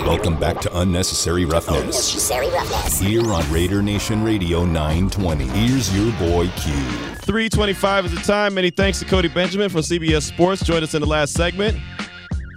[0.06, 1.80] Welcome back to Unnecessary Roughness.
[1.80, 3.00] Unnecessary roughness.
[3.00, 5.46] Here on Raider Nation Radio 920.
[5.46, 6.74] Here's your boy Q.
[7.22, 8.56] 325 is the time.
[8.56, 10.64] Many thanks to Cody Benjamin from CBS Sports.
[10.64, 11.78] Joined us in the last segment.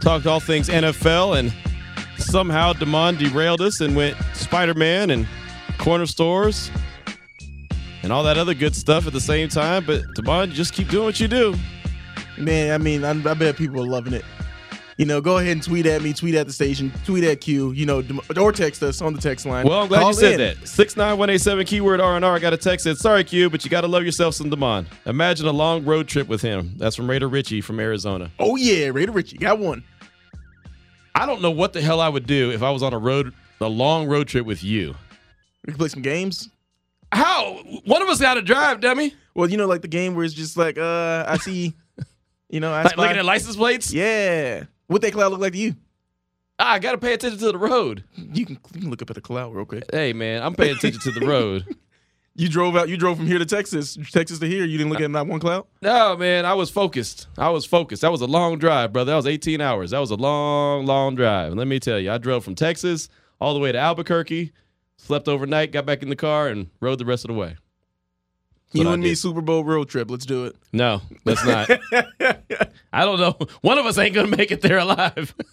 [0.01, 1.53] Talked all things NFL, and
[2.19, 5.27] somehow Damon derailed us and went Spider Man and
[5.79, 6.71] corner stores
[8.03, 9.85] and all that other good stuff at the same time.
[9.85, 11.55] But Damon, just keep doing what you do.
[12.37, 14.25] Man, I mean, I, I bet people are loving it.
[14.97, 17.71] You know, go ahead and tweet at me, tweet at the station, tweet at Q,
[17.71, 18.03] you know,
[18.37, 19.65] or text us on the text line.
[19.65, 20.59] Well, I'm glad Call you said in.
[20.59, 20.67] that.
[20.67, 22.35] Six nine one eight seven keyword R and R.
[22.35, 24.89] I got a text that sorry Q, but you got to love yourself some Damon.
[25.07, 26.73] Imagine a long road trip with him.
[26.79, 28.33] That's from Raider Richie from Arizona.
[28.41, 29.85] Oh, yeah, Raider Richie, got one.
[31.21, 33.35] I don't know what the hell I would do if I was on a road
[33.61, 34.95] a long road trip with you.
[35.67, 36.49] We can play some games.
[37.13, 37.55] How?
[37.85, 39.15] One of us got to drive, dummy.
[39.35, 41.75] Well, you know, like the game where it's just like, uh, I see,
[42.49, 43.93] you know, I Like spy- looking at license plates.
[43.93, 44.65] Yeah.
[44.87, 45.75] What that cloud look like to you?
[46.61, 48.05] Ah, I got to pay attention to the road.
[48.17, 49.85] You can, you can look up at the cloud real quick.
[49.93, 51.65] Hey, man, I'm paying attention to the road.
[52.39, 52.89] You drove out.
[52.89, 54.65] You drove from here to Texas, Texas to here.
[54.65, 55.67] You didn't look at not one cloud.
[55.83, 57.27] No, man, I was focused.
[57.37, 58.03] I was focused.
[58.03, 59.11] That was a long drive, brother.
[59.11, 59.91] That was 18 hours.
[59.91, 61.49] That was a long, long drive.
[61.51, 63.09] And let me tell you, I drove from Texas
[63.41, 64.53] all the way to Albuquerque,
[64.99, 67.57] slept overnight, got back in the car, and rode the rest of the way.
[68.71, 69.17] You and me.
[69.17, 70.09] Super Bowl road trip.
[70.09, 70.55] Let's do it.
[70.73, 71.69] No, let's not.
[72.99, 73.37] I don't know.
[73.61, 75.35] One of us ain't going to make it there alive.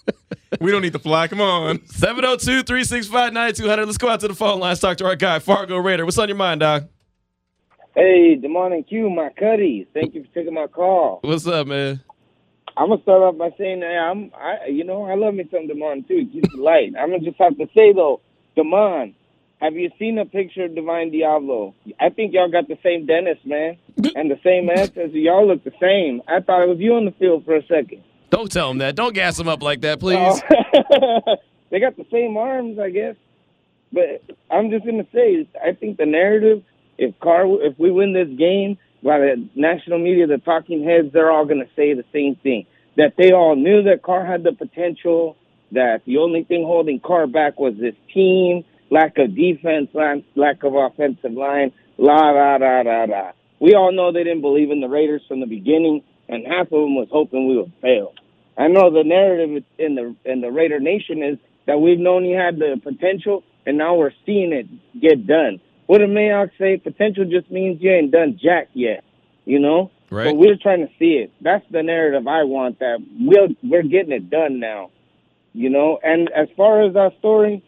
[0.61, 1.27] We don't need to fly.
[1.27, 1.85] Come on.
[1.87, 3.85] 702 365 9200.
[3.85, 6.05] Let's go out to the phone lines, talk to our guy, Fargo Raider.
[6.05, 6.83] What's on your mind, Doc?
[7.93, 9.87] Hey, good morning, Q, my cuddies.
[9.93, 11.19] Thank you for taking my call.
[11.23, 12.01] What's up, man?
[12.77, 15.67] I'm gonna start off by saying that I'm, I, you know, I love me some
[15.67, 16.25] Demond too.
[16.31, 16.93] Keep it light.
[16.97, 18.21] I'm gonna just have to say though,
[18.55, 19.15] Demond,
[19.61, 21.73] have you seen a picture of Divine Deablo?
[21.99, 23.77] I think y'all got the same dentist, man,
[24.15, 25.11] and the same answers.
[25.13, 26.21] Y'all look the same.
[26.27, 28.03] I thought it was you on the field for a second.
[28.29, 28.95] Don't tell him that.
[28.95, 30.17] Don't gas him up like that, please.
[30.17, 31.35] Oh.
[31.71, 33.15] they got the same arms, I guess.
[33.93, 36.63] But I'm just gonna say, I think the narrative,
[36.97, 41.31] if Carr, if we win this game, by the national media, the talking heads, they're
[41.31, 42.65] all gonna say the same thing.
[42.97, 45.37] That they all knew that Carr had the potential.
[45.71, 50.63] That the only thing holding Carr back was this team, lack of defense, lack, lack
[50.63, 53.31] of offensive line, la da da da da.
[53.59, 56.71] We all know they didn't believe in the Raiders from the beginning, and half of
[56.71, 58.13] them was hoping we would fail.
[58.57, 62.31] I know the narrative in the in the Raider Nation is that we've known he
[62.31, 64.67] had the potential, and now we're seeing it
[64.99, 65.59] get done.
[65.87, 66.77] What did Mayock say?
[66.77, 69.03] Potential just means you ain't done jack yet,
[69.45, 69.91] you know.
[70.09, 70.25] Right.
[70.25, 71.31] But we're trying to see it.
[71.41, 72.79] That's the narrative I want.
[72.79, 74.91] That we're we're getting it done now,
[75.53, 75.99] you know.
[76.01, 77.63] And as far as our story,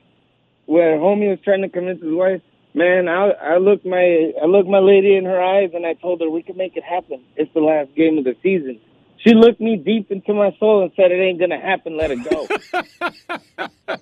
[0.68, 2.42] where homie was trying to convince his wife,
[2.76, 6.22] man, I I looked my I looked my lady in her eyes and I told
[6.22, 7.24] her we can make it happen.
[7.36, 8.80] It's the last game of the season.
[9.26, 11.98] She looked me deep into my soul and said, "It ain't gonna happen.
[11.98, 12.46] Let it go."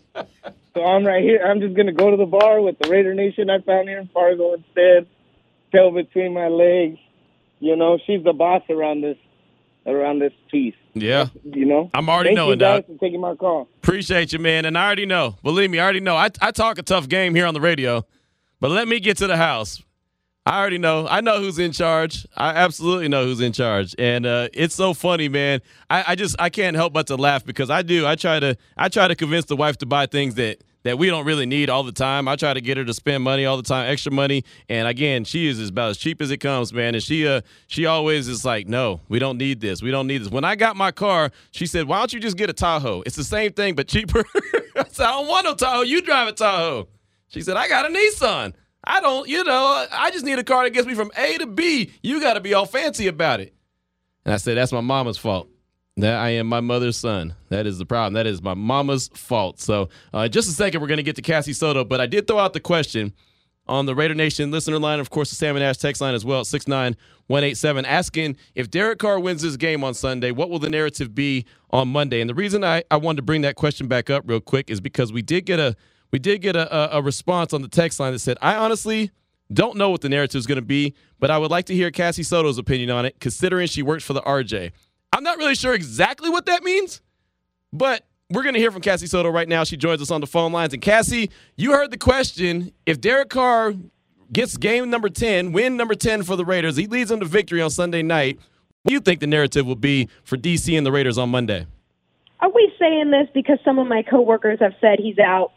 [0.74, 1.42] so I'm right here.
[1.46, 4.08] I'm just gonna go to the bar with the Raider Nation I found here in
[4.10, 5.08] Fargo instead.
[5.72, 6.98] Tail between my legs.
[7.60, 9.18] You know, she's the boss around this
[9.86, 10.76] around this piece.
[10.94, 11.28] Yeah.
[11.44, 11.90] You know.
[11.94, 12.88] I'm already Thank knowing, you guys Doc.
[12.88, 13.68] for taking my call.
[13.78, 14.66] Appreciate you, man.
[14.66, 15.38] And I already know.
[15.44, 16.16] Believe me, I already know.
[16.16, 18.06] I, I talk a tough game here on the radio,
[18.60, 19.82] but let me get to the house.
[20.48, 21.08] I already know.
[21.08, 22.28] I know who's in charge.
[22.38, 25.60] I absolutely know who's in charge, and uh, it's so funny, man.
[25.90, 28.06] I, I just I can't help but to laugh because I do.
[28.06, 31.08] I try to I try to convince the wife to buy things that that we
[31.08, 32.28] don't really need all the time.
[32.28, 34.44] I try to get her to spend money all the time, extra money.
[34.70, 36.94] And again, she is about as cheap as it comes, man.
[36.94, 39.82] And she uh she always is like, no, we don't need this.
[39.82, 40.30] We don't need this.
[40.30, 43.02] When I got my car, she said, why don't you just get a Tahoe?
[43.06, 44.24] It's the same thing but cheaper.
[44.76, 45.82] I said, I don't want no Tahoe.
[45.82, 46.88] You drive a Tahoe.
[47.30, 48.54] She said, I got a Nissan.
[48.84, 51.48] I don't, you know, I just need a car that gets me from A to
[51.48, 51.92] B.
[52.04, 53.56] You got to be all fancy about it.
[54.24, 55.50] And I said, that's my mama's fault.
[55.98, 57.36] That I am my mother's son.
[57.50, 58.14] That is the problem.
[58.14, 59.62] That is my mama's fault.
[59.62, 62.28] So, uh, just a second, we're going to get to Cassie Soto, but I did
[62.28, 63.14] throw out the question
[63.68, 66.44] on the Raider Nation listener line, of course, the Salmon Ash text line as well,
[66.44, 71.46] 69187, asking if Derek Carr wins this game on Sunday, what will the narrative be
[71.72, 72.22] on Monday?
[72.22, 74.82] And the reason I, I wanted to bring that question back up real quick is
[74.82, 75.76] because we did get a
[76.12, 79.12] we did get a, a, a response on the text line that said, I honestly
[79.52, 81.92] don't know what the narrative is going to be, but I would like to hear
[81.92, 84.72] Cassie Soto's opinion on it, considering she works for the RJ.
[85.12, 87.02] I'm not really sure exactly what that means,
[87.72, 89.64] but we're going to hear from Cassie Soto right now.
[89.64, 90.74] She joins us on the phone lines.
[90.74, 92.72] And Cassie, you heard the question.
[92.86, 93.74] If Derek Carr
[94.32, 97.62] gets game number 10, win number 10 for the Raiders, he leads them to victory
[97.62, 98.38] on Sunday night.
[98.84, 101.66] What do you think the narrative will be for DC and the Raiders on Monday?
[102.40, 105.52] Are we saying this because some of my coworkers have said he's out?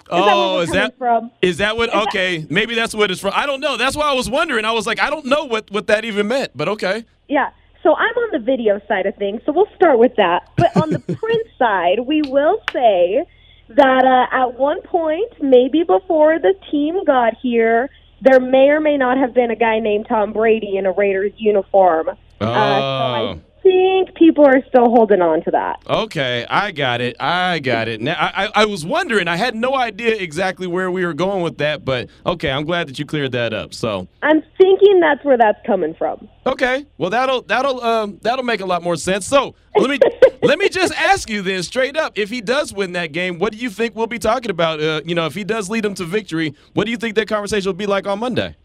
[0.00, 1.30] Is oh, we're is that from?
[1.40, 1.94] is that what?
[2.08, 3.32] Okay, maybe that's what it's from.
[3.34, 3.78] I don't know.
[3.78, 4.66] That's why I was wondering.
[4.66, 6.52] I was like, I don't know what what that even meant.
[6.54, 7.06] But okay.
[7.26, 7.52] Yeah.
[7.84, 10.48] So I'm on the video side of things, so we'll start with that.
[10.56, 13.24] But on the print side, we will say
[13.68, 17.90] that uh, at one point, maybe before the team got here,
[18.22, 21.32] there may or may not have been a guy named Tom Brady in a Raiders
[21.36, 22.08] uniform.
[22.08, 22.50] Uh, so Oh.
[22.50, 25.80] I think people are still holding on to that.
[25.88, 27.16] Okay, I got it.
[27.18, 28.00] I got it.
[28.00, 29.26] Now I, I, was wondering.
[29.26, 32.88] I had no idea exactly where we were going with that, but okay, I'm glad
[32.88, 33.72] that you cleared that up.
[33.72, 36.28] So I'm thinking that's where that's coming from.
[36.46, 39.26] okay, well that'll that'll um that'll make a lot more sense.
[39.26, 39.98] So let me
[40.42, 43.52] let me just ask you then straight up: if he does win that game, what
[43.52, 44.80] do you think we'll be talking about?
[44.80, 47.28] Uh, you know, if he does lead them to victory, what do you think that
[47.28, 48.56] conversation will be like on Monday?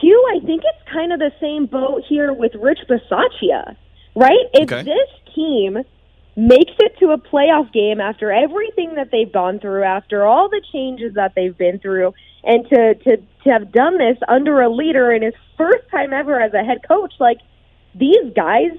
[0.00, 3.76] Q, I think it's kind of the same boat here with Rich Bisaccia,
[4.14, 4.46] right?
[4.52, 4.82] If Okay.
[4.82, 5.78] this team
[6.36, 10.60] makes it to a playoff game after everything that they've gone through, after all the
[10.72, 15.12] changes that they've been through, and to to to have done this under a leader
[15.12, 17.38] in his first time ever as a head coach, like
[17.94, 18.72] these guys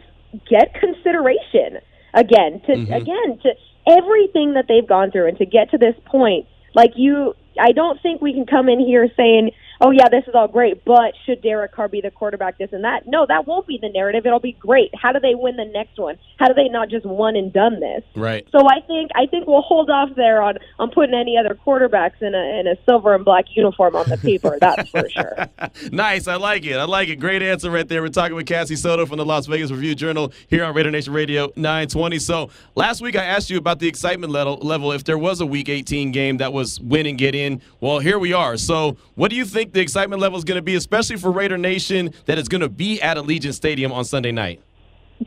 [0.50, 1.80] get consideration
[2.14, 2.96] again to Mhm.
[2.96, 3.56] again to
[3.88, 8.02] everything that they've gone through and to get to this point like you I don't
[8.02, 11.42] think we can come in here saying, "Oh yeah, this is all great, but should
[11.42, 14.26] Derek Carr be the quarterback this and that?" No, that won't be the narrative.
[14.26, 14.92] It'll be great.
[14.96, 16.18] How do they win the next one?
[16.38, 18.04] How do they not just one and done this?
[18.16, 18.48] Right.
[18.52, 22.22] So I think I think we'll hold off there on on putting any other quarterbacks
[22.22, 24.58] in a in a silver and black uniform on the paper.
[24.60, 25.48] That's for sure.
[25.92, 26.28] nice.
[26.28, 26.78] I like it.
[26.78, 27.18] I like it.
[27.18, 28.02] Great answer right there.
[28.02, 31.14] We're talking with Cassie Soto from the Las Vegas Review Journal here on Raider Nation
[31.14, 32.20] Radio 920.
[32.20, 35.46] So last week I asked you about the excitement level, level if there was a
[35.46, 37.62] Week 18 game that was win and get in.
[37.80, 38.58] Well, here we are.
[38.58, 41.58] So what do you think the excitement level is going to be, especially for Raider
[41.58, 44.62] Nation that is going to be at Allegiant Stadium on Sunday night?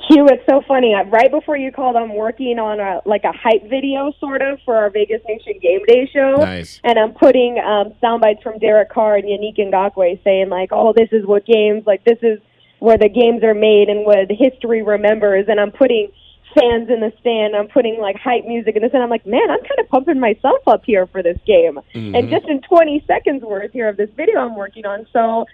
[0.07, 0.95] Q, it's so funny.
[0.95, 4.59] Uh, Right before you called, I'm working on a like a hype video, sort of,
[4.65, 6.37] for our Vegas Nation Game Day show.
[6.37, 6.81] Nice.
[6.85, 10.93] And I'm putting um, sound bites from Derek Carr and Yannick Ngakoue saying like, "Oh,
[10.95, 12.05] this is what games like.
[12.05, 12.39] This is
[12.81, 16.13] where the games are made and what history remembers." And I'm putting
[16.59, 17.55] fans in the stand.
[17.55, 20.19] I'm putting like hype music in this, and I'm like, man, I'm kind of pumping
[20.21, 21.79] myself up here for this game.
[21.95, 22.31] And Mhm.
[22.31, 25.47] just in 20 seconds worth here of this video I'm working on, so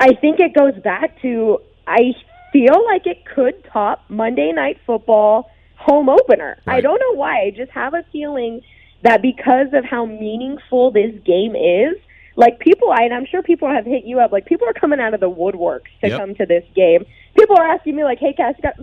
[0.00, 2.14] I think it goes back to I
[2.52, 6.58] feel like it could top Monday Night Football home opener.
[6.66, 7.40] I don't know why.
[7.42, 8.60] I just have a feeling
[9.02, 11.96] that because of how meaningful this game is,
[12.36, 14.32] like people, and I'm sure people have hit you up.
[14.32, 16.18] Like people are coming out of the woodworks to Yep.
[16.20, 17.04] come to this game.
[17.38, 18.74] People are asking me like, "Hey, Cass, you got,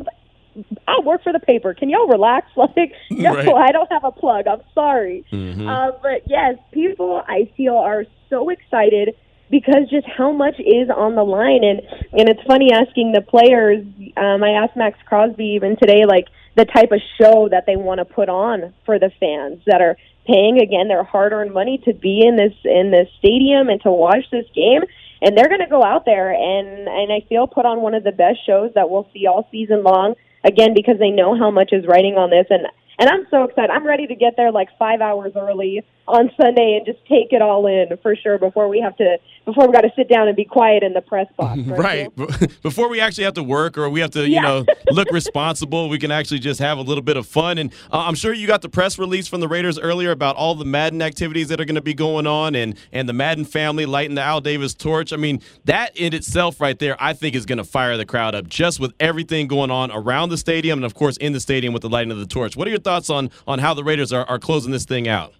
[0.88, 1.74] I work for the paper.
[1.74, 3.48] Can y'all relax?" Like, no, Right.
[3.48, 4.48] I don't have a plug.
[4.48, 5.24] I'm sorry.
[5.32, 5.68] Mhm.
[5.68, 9.16] Uh, but yes, people I feel are so excited
[9.50, 11.82] because just how much is on the line and
[12.14, 13.86] and it's funny asking the players
[14.18, 18.00] um I asked Maxx Crosby even today like the type of show that they want
[18.00, 22.26] to put on for the fans that are paying again their hard-earned money to be
[22.26, 24.82] in this in this stadium and to watch this game
[25.22, 28.04] and they're going to go out there and and I feel put on one of
[28.04, 30.16] the best shows that we'll see all season long
[30.46, 33.72] again because they know how much is writing on this and and I'm so excited.
[33.72, 37.42] I'm ready to get there like 5 hours early on Sunday and just take it
[37.42, 40.36] all in for sure before we have to before we got to sit down and
[40.36, 41.60] be quiet in the press box.
[41.76, 42.10] Right.
[42.62, 46.00] Before we actually have to work or we have to, you know, look responsible, we
[46.00, 47.58] can actually just have a little bit of fun.
[47.58, 50.56] And uh, I'm sure you got the press release from the Raiders earlier about all
[50.56, 53.86] the Madden activities that are going to be going on and, and the Madden family
[53.86, 55.12] lighting the Al Davis torch.
[55.12, 58.36] I mean, that in itself right there, I think is going to fire the crowd
[58.36, 61.74] up just with everything going on around the stadium and, of course, in the stadium
[61.74, 62.56] with the lighting of the torch.
[62.56, 65.34] What are your thoughts on, on how the Raiders are, are closing this thing out?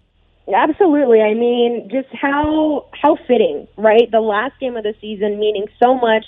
[0.54, 1.22] Absolutely.
[1.22, 4.10] I mean, just how how fitting, right?
[4.12, 6.26] The last game of the season meaning so much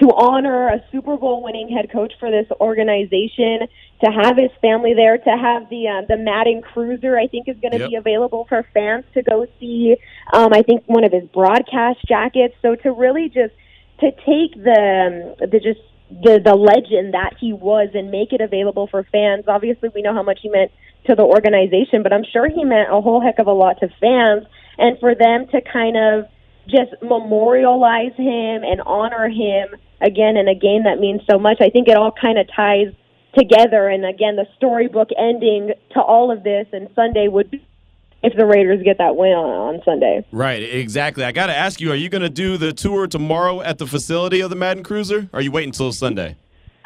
[0.00, 3.66] to honor a Super Bowl winning head coach for this organization,
[4.04, 7.56] to have his family there, to have the uh, the Madden Cruiser, I think is
[7.62, 7.88] going to Yep.
[7.90, 9.96] be available for fans to go see.
[10.34, 12.54] Um, I think one of his broadcast jackets.
[12.60, 13.54] So to really just
[14.00, 18.42] to take the um, the just the the legend that he was and make it
[18.42, 19.44] available for fans.
[19.48, 20.70] Obviously, we know how much he meant
[21.06, 23.88] to the organization, but I'm sure he meant a whole heck of a lot to
[24.00, 24.46] fans.
[24.78, 26.26] And for them to kind of
[26.68, 29.68] just memorialize him and honor him
[30.00, 32.92] again in a game that means so much, I think it all kind of ties
[33.36, 33.88] together.
[33.88, 37.64] And again, the storybook ending to all of this, and Sunday would be
[38.22, 40.26] if the Raiders get that win on, on Sunday.
[40.32, 41.24] Right, exactly.
[41.24, 43.86] I got to ask you, are you going to do the tour tomorrow at the
[43.86, 45.28] facility of the Madden Cruiser?
[45.32, 46.36] Or are you waiting until Sunday?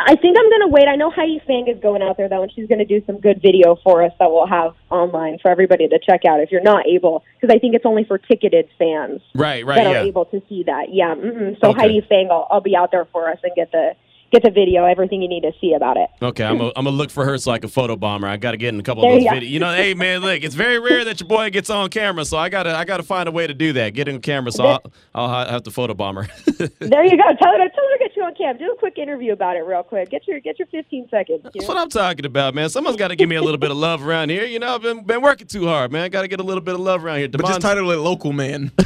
[0.07, 0.89] I think I'm going to wait.
[0.89, 3.21] I know Heidi Fang is going out there though, and she's going to do some
[3.21, 6.63] good video for us that we'll have online for everybody to check out if you're
[6.63, 10.03] not able, because I think it's only for ticketed fans Right, right, that are yeah.
[10.03, 10.93] able to see that.
[10.93, 11.15] Yeah.
[11.15, 11.81] hmm So Okay.
[11.81, 13.95] Heidi Fang, I'll, I'll be out there for us and get the
[14.31, 16.09] get the video, everything you need to see about it.
[16.23, 18.29] Okay, I'm going to look for her so I can photo bomb her.
[18.29, 19.37] I got to get in a couple There of those you go.
[19.37, 19.51] videos.
[19.51, 22.38] You know, hey, man, look, it's very rare that your boy gets on camera, so
[22.38, 23.95] I got to I gotta find a way to do that.
[23.95, 26.29] Get in camera, so I'll, I'll have to photo bomb her.
[26.79, 27.25] there you go.
[27.40, 28.59] Tell her, to, tell her to get you on cam.
[28.59, 30.11] Do a quick interview about it, real quick.
[30.11, 31.40] Get your get your 15 seconds.
[31.43, 32.69] That's what I'm talking about, man.
[32.71, 34.45] Someone's got to give me a little bit of love around here.
[34.45, 36.03] You know, I've been, been working too hard, man.
[36.03, 37.29] I Got to get a little bit of love around here.
[37.29, 38.73] But just title it local man.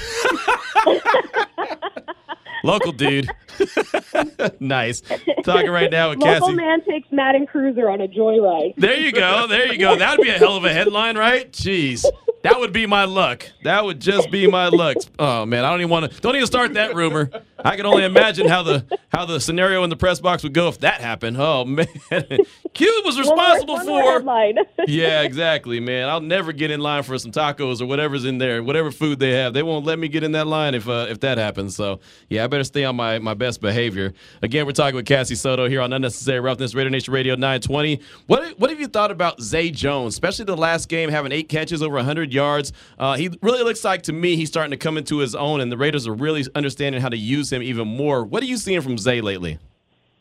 [2.63, 3.29] Local dude.
[4.61, 5.03] nice.
[5.45, 6.55] Talking right now with Local Cassie.
[6.55, 8.75] man takes Madden Cruiser on a joyride.
[8.77, 9.47] There you go.
[9.47, 9.97] There you go.
[9.97, 11.51] That would be a hell of a headline, right?
[11.53, 12.05] Jeez.
[12.45, 13.51] That would be my luck.
[13.63, 14.99] That would just be my luck.
[15.19, 16.21] Oh man, I don't even want to.
[16.21, 17.31] Don't even start that rumor.
[17.65, 20.69] I can only imagine how the how the scenario in the press box would go
[20.69, 21.39] if that happened.
[21.39, 21.87] Oh man,
[22.75, 24.25] Cube was responsible one more, for.
[24.25, 24.57] one more headline.
[24.87, 26.11] yeah, exactly, man.
[26.11, 29.33] I'll never get in line for some tacos or whatever's in there, whatever food they
[29.33, 29.55] have.
[29.55, 31.75] They won't let me get in that line if uh, if that happens.
[31.75, 34.13] So yeah, I better stay on my, my best behavior.
[34.43, 38.01] Again, we're talking with Cassie Soto here on Unnecessary Roughness, Raider Nation Radio 920.
[38.27, 41.83] What what have you thought about Zay Jones, especially the last game, having eight catches
[41.83, 42.73] over 100 yards?
[42.99, 45.73] Uh, he really looks like to me he's starting to come into his own, and
[45.73, 48.25] the Raiders are really understanding how to use him even more.
[48.25, 49.59] What are you seeing from Zay lately?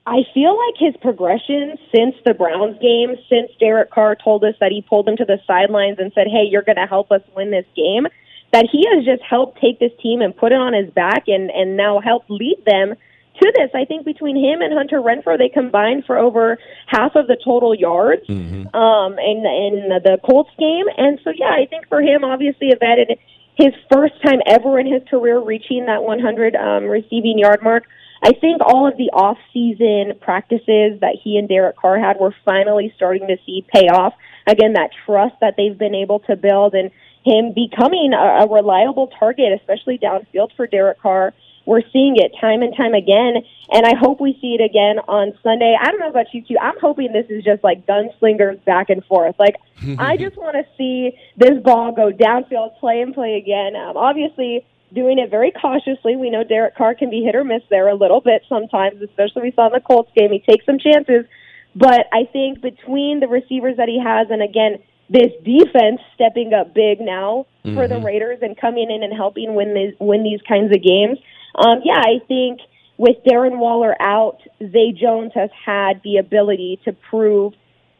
[0.06, 4.72] I feel like his progression since the Browns game, since Derek Carr told us that
[4.72, 7.52] he pulled him to the sidelines and said, "Hey, you're going to help us win
[7.52, 8.08] this game,"
[8.52, 11.50] that he has just helped take this team and put it on his back and
[11.52, 12.96] and now help lead them
[13.42, 13.72] to this.
[13.74, 17.74] I think between him and Hunter Renfrow, they combined for over half of the total
[17.74, 18.76] yards Mm-hmm.
[18.76, 20.86] um, in in the Colts game.
[20.98, 23.00] And so, yeah, I think for him, obviously, a vet
[23.56, 27.84] his first time ever in his career reaching that 100 um, receiving yard mark.
[28.24, 32.94] I think all of the off-season practices that he and Derek Carr had were finally
[32.96, 34.14] starting to see pay off.
[34.48, 36.90] Again, that trust that they've been able to build and
[37.26, 41.34] him becoming a, a reliable target, especially downfield for Derek Carr.
[41.66, 43.36] We're seeing it time and time again,
[43.72, 45.78] and I hope we see it again on Sunday.
[45.80, 46.58] I don't know about you two.
[46.60, 49.36] I'm hoping this is just like gunslingers back and forth.
[49.40, 49.56] Like
[49.98, 53.76] I just want to see this ball go downfield, play and play again.
[53.76, 56.16] Um, obviously, doing it very cautiously.
[56.16, 59.44] We know Derek Carr can be hit or miss there a little bit sometimes, especially
[59.44, 60.32] we saw in the Colts game.
[60.32, 61.26] He takes some chances,
[61.76, 66.74] but I think between the receivers that he has, and again this defense stepping up
[66.74, 67.46] big now
[67.76, 71.20] for the Raiders and coming in and helping win these win these kinds of games.
[71.56, 72.60] Um, yeah, I think
[72.98, 77.54] with Darren Waller out, Zay Jones has had the ability to prove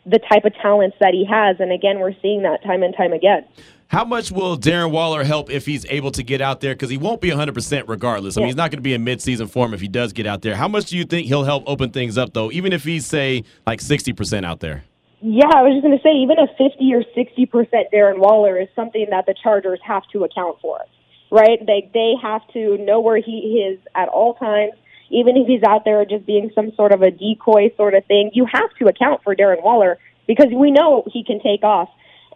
[0.06, 3.14] the type of talents that he has, and again, we're seeing that time and time
[3.14, 3.46] again.
[3.88, 6.74] How much will Darren Waller help if he's able to get out there?
[6.74, 8.36] Because he won't be 100% regardless.
[8.36, 8.48] I mean, Yeah.
[8.48, 10.56] he's not going to be in midseason form if he does get out there.
[10.56, 13.44] How much do you think he'll help open things up, though, even if he's, say,
[13.68, 14.84] like 60% out there?
[15.22, 18.60] Yeah, I was just going to say, even a 50 or 60 percent Darren Waller
[18.60, 20.80] is something that the Chargers have to account for,
[21.34, 21.60] right?
[21.66, 24.74] They they have to know where he is at all times,
[25.10, 28.30] even if he's out there just being some sort of a decoy sort of thing.
[28.34, 31.90] You have to account for Darren Waller because we know he can take off.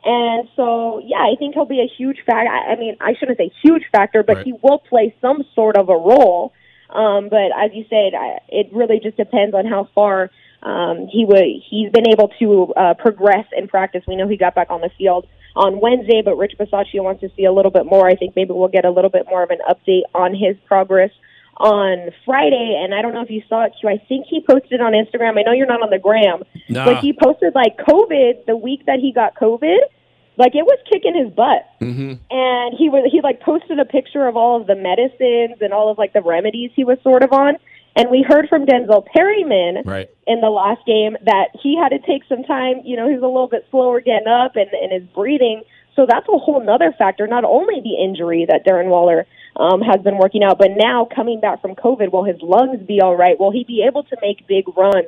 [0.04, 2.50] And so, yeah, I think he'll be a huge factor.
[2.50, 4.46] I I mean, I shouldn't say huge factor, but Right.
[4.46, 6.54] he will play some sort of a role.
[6.90, 10.32] Um, but as you said, I, it really just depends on how far
[10.64, 11.46] um, he would.
[11.70, 14.04] He's been able to uh, progress in practice.
[14.08, 15.28] We know he got back on the field
[15.58, 18.08] on Wednesday, but Rich Bisaccia wants to see a little bit more.
[18.08, 21.12] I think maybe we'll get a little bit more of an update on his progress
[21.58, 22.80] on Friday.
[22.84, 23.90] And I don't know if you saw it, Q.
[23.90, 25.38] I think he posted on Instagram.
[25.40, 26.86] I know you're not on the gram, Nah.
[26.86, 29.80] but he posted like COVID the week that he got COVID.
[30.38, 32.14] Like it was kicking his butt Mm-hmm.
[32.30, 35.90] and he was he like posted a picture of all of the medicines and all
[35.90, 37.56] of like the remedies he was sort of on
[37.98, 40.10] and we heard from Denzel Perryman Right.
[40.26, 43.24] in the last game that he had to take some time you know he was
[43.24, 45.64] a little bit slower getting up and, and his breathing
[45.96, 50.02] so that's a whole nother factor not only the injury that Darren Waller um, has
[50.04, 53.40] been working out but now coming back from COVID will his lungs be all right
[53.40, 55.08] will he be able to make big runs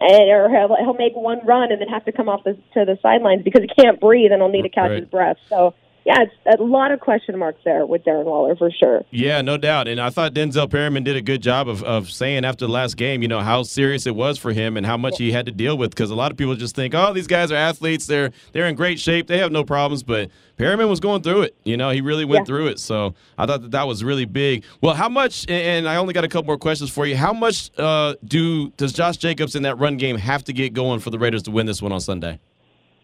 [0.00, 2.84] and or he'll, he'll make one run and then have to come off the, to
[2.84, 5.00] the sidelines because he can't breathe and he'll need to catch Right.
[5.00, 5.36] his breath.
[5.48, 9.02] So yeah, it's a lot of question marks there with Darren Waller for sure.
[9.10, 9.88] Yeah, no doubt.
[9.88, 12.96] And I thought Denzel Perryman did a good job of, of saying after the last
[12.96, 15.52] game, you know, how serious it was for him and how much he had to
[15.52, 15.90] deal with.
[15.92, 18.06] Because a lot of people just think, oh, these guys are athletes.
[18.06, 19.28] They're they're in great shape.
[19.28, 20.02] They have no problems.
[20.02, 21.56] But Perryman was going through it.
[21.64, 22.46] You know, he really went Yeah.
[22.46, 22.78] through it.
[22.80, 24.62] So I thought that that was really big.
[24.82, 25.46] Well, how much?
[25.48, 27.16] And I only got a couple more questions for you.
[27.16, 31.00] How much uh, do does Josh Jacobs in that run game have to get going
[31.00, 32.38] for the Raiders to win this one on Sunday?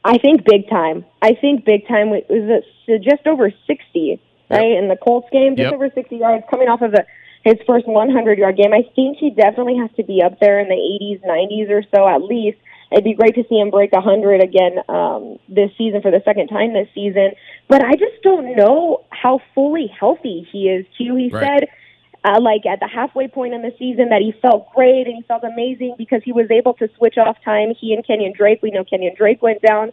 [0.04, 1.04] I think big time.
[1.22, 2.22] I think big time was
[2.86, 4.72] just over 60, right?
[4.72, 5.74] In the Colts game, just Yep.
[5.74, 7.04] over 60 yards coming off of a,
[7.44, 8.72] his first 100 yard game.
[8.72, 12.08] I think he definitely has to be up there in the 80s, 90s or so
[12.08, 12.58] at least.
[12.90, 16.48] It'd be great to see him break 100 again um, this season for the second
[16.48, 17.32] time this season.
[17.68, 20.86] But I just don't know how fully healthy he is.
[20.96, 21.60] Q, he Right.
[21.60, 21.68] said
[22.24, 25.22] uh, like at the halfway point in the season that he felt great and he
[25.22, 27.72] felt amazing because he was able to switch off time.
[27.78, 29.92] He and Kenyon Drake, we know Kenyon Drake went down.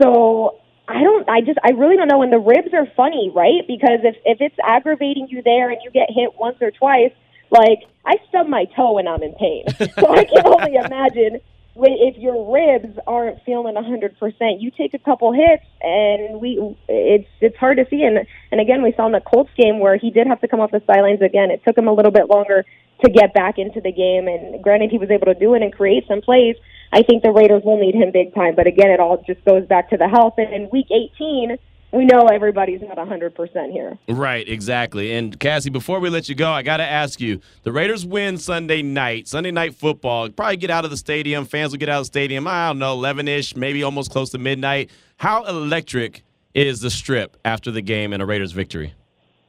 [0.00, 2.22] So I don't, I just, I really don't know.
[2.22, 3.66] And the ribs are funny, right?
[3.66, 7.12] Because if, if it's aggravating you there and you get hit once or twice,
[7.50, 9.64] like I stub my toe and I'm in pain.
[9.98, 11.40] so I can only imagine
[11.74, 16.76] if your ribs aren't feeling a hundred percent, you take a couple hits and we,
[16.88, 18.02] it's, it's hard to see.
[18.02, 20.60] And, and again, we saw in the Colts game where he did have to come
[20.60, 21.50] off the sidelines again.
[21.50, 22.64] It took him a little bit longer
[23.04, 24.28] to get back into the game.
[24.28, 26.56] And granted, he was able to do it and create some plays.
[26.92, 28.54] I think the Raiders will need him big time.
[28.54, 30.34] But again, it all just goes back to the health.
[30.36, 31.56] And in week 18,
[31.92, 33.98] we know everybody's not 100% here.
[34.08, 35.12] Right, exactly.
[35.12, 38.38] And Cassie, before we let you go, I got to ask you the Raiders win
[38.38, 40.30] Sunday night, Sunday night football.
[40.30, 41.44] Probably get out of the stadium.
[41.44, 44.30] Fans will get out of the stadium, I don't know, 11 ish, maybe almost close
[44.30, 44.90] to midnight.
[45.18, 46.22] How electric
[46.54, 48.94] is the strip after the game and a Raiders victory?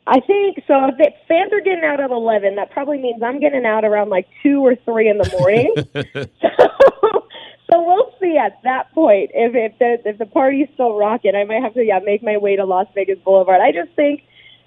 [0.05, 0.85] I think so.
[0.85, 4.09] If the fans are getting out at 11, that probably means I'm getting out around
[4.09, 5.73] like 2 or 3 in the morning.
[6.41, 7.27] so,
[7.73, 11.35] so we'll see at that point if if the if the party's still rocking.
[11.35, 13.61] I might have to yeah make my way to Las Vegas Boulevard.
[13.61, 14.21] I just think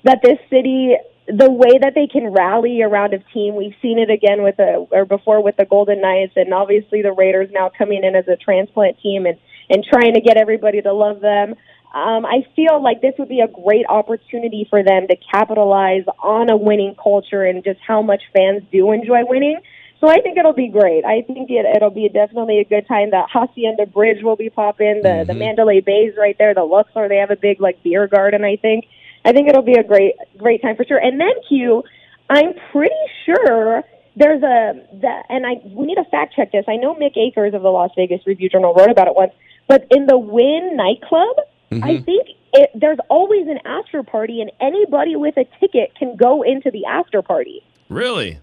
[0.04, 0.96] that this city,
[1.26, 4.86] the way that they can rally around a team, we've seen it again with the
[4.90, 8.36] or before with the Golden Knights, and obviously the Raiders now coming in as a
[8.36, 9.38] transplant team and
[9.70, 11.54] and trying to get everybody to love them.
[11.94, 16.50] Um, I feel like this would be a great opportunity for them to capitalize on
[16.50, 19.60] a winning culture and just how much fans do enjoy winning.
[20.00, 21.04] So I think it'll be great.
[21.04, 23.10] I think it, it'll be definitely a good time.
[23.10, 25.00] The Hacienda Bridge will be popping.
[25.02, 25.38] The the mm-hmm.
[25.38, 26.54] Mandalay Bay's right there.
[26.54, 28.44] The Luxor they have a big like beer garden.
[28.44, 28.86] I think.
[29.24, 30.98] I think it'll be a great great time for sure.
[30.98, 31.82] And then Q,
[32.30, 32.94] I'm pretty
[33.24, 33.82] sure
[34.14, 36.64] there's a that, and I we need to fact check this.
[36.68, 39.32] I know Mick Akers of the Las Vegas Review Journal wrote about it once,
[39.66, 41.36] but in the Wynn nightclub,
[41.70, 42.04] I mm-hmm.
[42.04, 46.70] think it, there's always an after party, and anybody with a ticket can go into
[46.70, 47.62] the after party.
[47.88, 48.40] Really?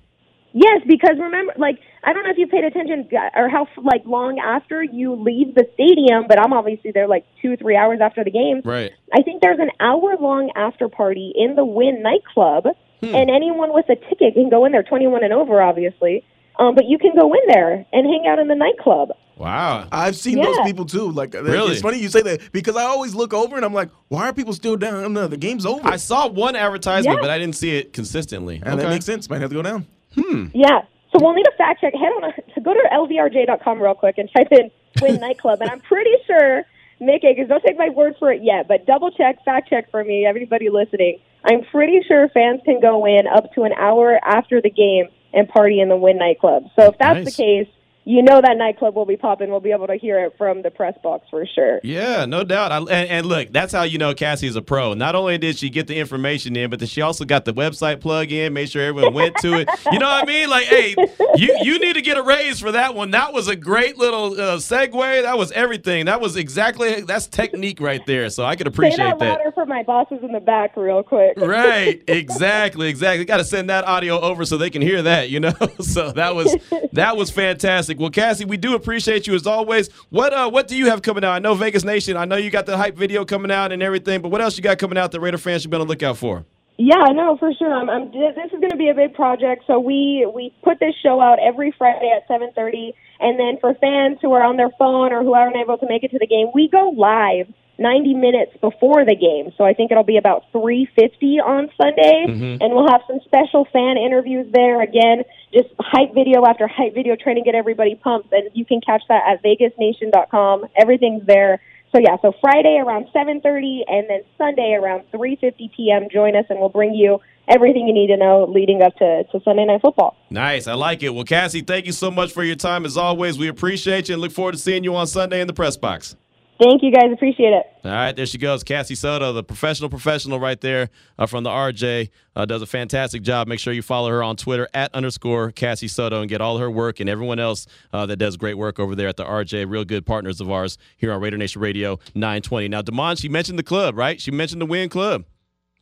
[0.54, 4.04] Yes, because remember, like I don't know if you paid attention uh, or how like
[4.06, 8.00] long after you leave the stadium, but I'm obviously there like two, or three hours
[8.02, 8.62] after the game.
[8.64, 8.92] Right.
[9.12, 12.66] I think there's an hour long after party in the Wynn nightclub,
[13.02, 16.24] and anyone with a ticket can go in there, 21 and over, obviously.
[16.60, 19.10] Um, but you can go in there and hang out in the nightclub.
[19.36, 19.88] Wow.
[19.92, 21.12] I've seen those people too.
[21.12, 21.72] Like, Really?
[21.72, 24.34] it's funny you say that because I always look over and I'm like, why are
[24.34, 25.12] people still down?
[25.14, 25.82] No, the game's over.
[25.84, 27.22] I saw one advertisement, Yeah.
[27.22, 28.62] but I didn't see it consistently.
[28.64, 29.28] and that makes sense.
[29.30, 29.88] Might have to go down.
[30.16, 30.48] Hmm.
[30.54, 30.82] Yeah.
[31.12, 31.94] So we'll need a fact check.
[31.94, 35.62] Head on a, to go to lvrj.com real quick and type in Wynn Nightclub.
[35.62, 36.64] And I'm pretty sure
[37.02, 40.04] Mick Akers, don't take my word for it yet, but double check, fact check for
[40.04, 41.20] me, everybody listening.
[41.44, 45.48] I'm pretty sure fans can go in up to an hour after the game and
[45.50, 46.64] party in the Wynn Nightclub.
[46.76, 47.36] So if that's Nice.
[47.36, 47.68] the case,
[48.06, 49.50] you know that nightclub will be popping.
[49.50, 51.80] We'll be able to hear it from the press box for sure.
[51.84, 52.72] Yeah, no doubt.
[52.72, 54.94] I, and, and look, that's how you know Cassie is a pro.
[54.94, 58.02] Not only did she get the information in, but then she also got the website
[58.02, 59.70] plug in, made sure everyone went to it.
[59.92, 60.50] You know what I mean?
[60.50, 60.96] Like, hey,
[61.36, 63.12] you you need to get a raise for that one.
[63.12, 65.22] That was a great little uh, segue.
[65.22, 66.06] That was everything.
[66.06, 68.30] That was exactly that's technique right there.
[68.30, 69.38] So I could appreciate that that.
[69.38, 71.38] louder for my bosses in the back real quick.
[71.38, 73.26] Right, exactly, exactly.
[73.26, 75.54] Got to send that audio over so they can hear that, you know.
[75.82, 76.56] so that was
[76.94, 77.93] that was fantastic.
[78.00, 79.90] Well, Cassie, we do appreciate you as always.
[80.10, 81.32] What uh, what do you have coming out?
[81.34, 82.18] I know Vegas Nation.
[82.18, 84.64] I know you got the hype video coming out and everything, but what else you
[84.64, 86.46] got coming out that Raider fans should be on the lookout for?
[86.78, 87.72] Yeah, no, for sure.
[87.72, 89.66] I'm, I'm, this is going to be a big project.
[89.68, 94.18] So we we put this show out every Friday at 7:30, and then for fans
[94.22, 96.48] who are on their phone or who aren't able to make it to the game,
[96.56, 99.54] we go live 90 minutes before the game.
[99.58, 102.26] So I think it'll be about 3:50 on Sunday,
[102.60, 104.82] and we'll have some special fan interviews there.
[104.82, 105.24] Again,
[105.54, 108.32] just hype video after hype video, trying to get everybody pumped.
[108.34, 110.66] And you can catch that at VegasNation.com.
[110.76, 111.62] Everything's there.
[111.94, 116.08] So yeah, so Friday around 7:30 and then Sunday around 3:50 p.m.
[116.12, 119.40] join us and we'll bring you everything you need to know leading up to, to
[119.44, 120.18] Sunday night football.
[120.32, 121.10] Nice, I like it.
[121.10, 123.38] Well, Cassie, thank you so much for your time as always.
[123.38, 126.16] We appreciate you and look forward to seeing you on Sunday in the press box.
[126.60, 127.66] Thank you guys, appreciate it.
[127.84, 131.50] All right, there she goes, Cassie Soto, the professional professional right there uh, from the
[131.50, 132.10] RJ.
[132.36, 133.48] Uh, does a fantastic job.
[133.48, 136.70] Make sure you follow her on Twitter at underscore Cassie Soto and get all her
[136.72, 139.70] work and everyone else uh, that does great work over there at the RJ.
[139.70, 142.70] Real good partners of ours here on Raider Nation Radio 920.
[142.70, 144.22] Now, Damon, she mentioned the club, right?
[144.22, 145.26] She mentioned the Wynn Club.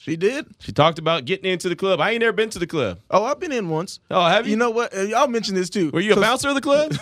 [0.02, 0.48] She did.
[0.58, 2.02] She talked about getting into the club.
[2.02, 3.02] I ain't never been to the club.
[3.12, 4.00] Oh, I've been in once.
[4.10, 4.52] Oh, have you?
[4.52, 4.98] You know what?
[4.98, 5.92] Uh, Y'all mentioned this too.
[5.92, 6.96] Were you a bouncer of the club?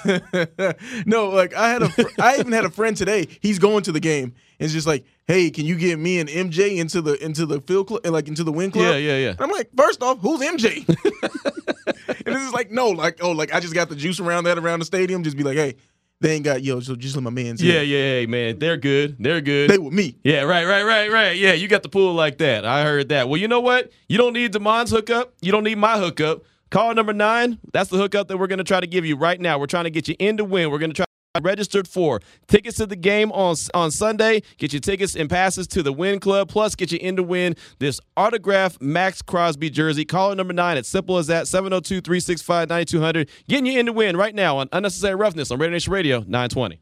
[1.05, 3.29] no, like I had a, fr- I even had a friend today.
[3.39, 4.33] He's going to the game.
[4.59, 7.61] And it's just like, hey, can you get me and MJ into the into the
[7.61, 8.83] field club, like into the Wynn club?
[8.83, 9.29] Yeah, yeah, yeah.
[9.29, 10.85] And I'm like, first off, who's MJ?
[12.25, 14.57] and this is like, no, like, oh, like I just got the juice around that
[14.57, 15.23] around the stadium.
[15.23, 15.75] Just be like, hey,
[16.21, 18.59] they ain't got yo, so just let my man's yeah, yeah, hey, man.
[18.59, 19.15] They're good.
[19.19, 19.69] They're good.
[19.69, 20.17] They with me.
[20.23, 21.37] Yeah, right, right, right, right.
[21.37, 22.65] Yeah, you got the pool like that.
[22.65, 23.29] I heard that.
[23.29, 23.91] Well, you know what?
[24.07, 25.33] You don't need Damon's hookup.
[25.41, 26.43] You don't need my hookup.
[26.71, 27.57] Call number nine.
[27.73, 29.57] That's the hookup that we're going to try to give you right now.
[29.57, 30.69] We're trying to get you in to win.
[30.69, 31.05] We're going to try
[31.41, 34.41] registered for tickets to the game on on Sunday.
[34.57, 36.49] Get your tickets and passes to the Wynn Club.
[36.49, 40.05] Plus, get you in to win this autographed Maxx Crosby jersey.
[40.05, 40.77] Caller number nine.
[40.77, 41.45] It's simple as that.
[41.45, 43.29] 702-365-9200.
[43.47, 46.81] Getting you in to win right now on Unnecessary Roughness on Raider Nation Radio 920.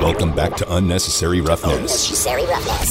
[0.00, 2.24] Welcome back to Unnecessary Roughness.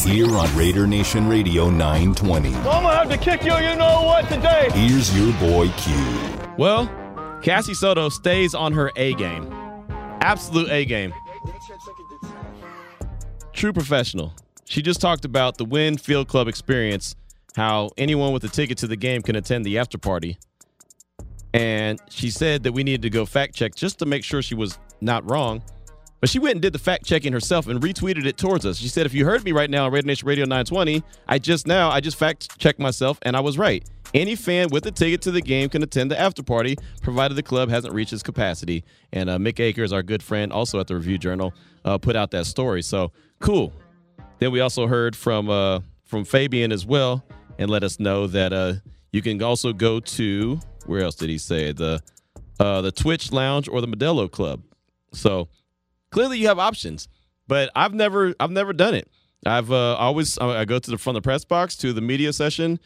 [0.04, 2.50] Here on Raider Nation Radio 920.
[2.50, 4.68] I'm gonna have to kick you, you know what, today.
[4.74, 5.94] Here's your boy Q.
[6.58, 6.88] Well,
[7.42, 9.59] Cassie Soto stays on her A game.
[10.22, 11.14] Absolute A game.
[13.54, 14.34] True professional.
[14.70, 17.16] she just talked about the Wynn Field Club experience,
[17.56, 20.38] how anyone with a ticket to the game can attend the after party.
[21.54, 24.54] And she said that we needed to go fact check just to make sure she
[24.54, 25.64] was not wrong.
[26.22, 28.78] But she went and did the fact checking herself and retweeted it towards us.
[28.78, 31.66] She said, if you heard me right now on Raider Nation Radio 920, I just
[31.66, 33.84] now, I just fact checked myself and I was right.
[34.14, 37.44] Any fan with a ticket to the game can attend the after party, provided the
[37.44, 38.84] club hasn't reached its capacity.
[39.14, 41.54] And uh, Mick Akers, our good friend, also at the Review Journal,
[41.86, 42.82] uh, put out that story.
[42.82, 43.72] So cool.
[44.40, 47.24] Then we also heard from uh, from Fabian as well,
[47.60, 48.74] and let us know that uh,
[49.12, 52.02] you can also go to where else did he say the
[52.60, 54.64] uh, the Twitch Lounge or the Modelo Club.
[55.14, 55.50] So
[56.10, 57.08] clearly you have options,
[57.48, 59.08] but I've never I've never done it.
[59.46, 62.80] I've uh, always I go to the from the press box to the media session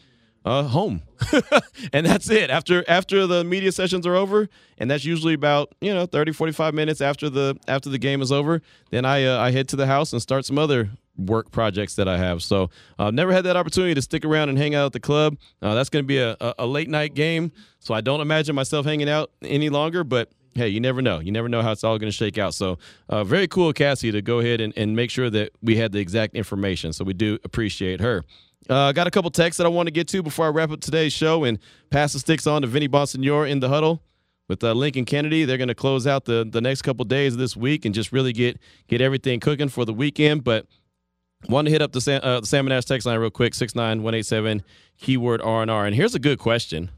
[0.44, 1.02] uh, home,
[1.92, 2.50] and that's it.
[2.50, 6.74] After after the media sessions are over, and that's usually about you know 30, 45
[6.74, 8.60] minutes after the after the game is over.
[8.90, 12.08] Then I uh, I head to the house and start some other work projects that
[12.08, 12.42] I have.
[12.42, 15.00] So I've uh, never had that opportunity to stick around and hang out at the
[15.00, 15.36] club.
[15.62, 18.84] Uh, that's going to be a, a, late night game, so I don't imagine myself
[18.84, 20.02] hanging out any longer.
[20.04, 21.20] But hey, you never know.
[21.20, 22.54] You never know how it's all going to shake out.
[22.54, 22.78] So
[23.08, 26.00] uh, very cool, Cassie, to go ahead and, and make sure that we had the
[26.00, 26.92] exact information.
[26.92, 28.24] So we do appreciate her.
[28.68, 30.80] Uh, got a couple texts that I want to get to before I wrap up
[30.80, 31.58] today's show and
[31.90, 34.02] pass the sticks on to Vinny Bonsignore in the huddle
[34.48, 35.44] with uh, Lincoln Kennedy.
[35.44, 38.12] They're going to close out the the next couple days of this week and just
[38.12, 38.58] really get
[38.88, 40.44] get everything cooking for the weekend.
[40.44, 40.66] But
[41.48, 43.74] want to hit up the, Sam, uh, the Salmon Ash text line real quick six
[43.74, 44.62] nine one eight seven
[44.98, 45.84] keyword R and R.
[45.84, 46.90] And here's a good question.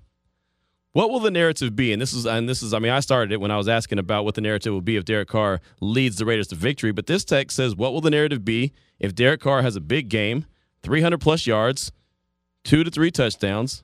[0.93, 1.93] What will the narrative be?
[1.93, 3.99] And this is and this is I mean I started it when I was asking
[3.99, 6.93] about what the narrative will be if Derek Carr leads the Raiders to victory.
[6.93, 10.09] But this text says, what will the narrative be if Derek Carr has a big
[10.09, 10.47] game?
[10.87, 11.91] 300 plus yards,
[12.62, 13.82] two to three touchdowns,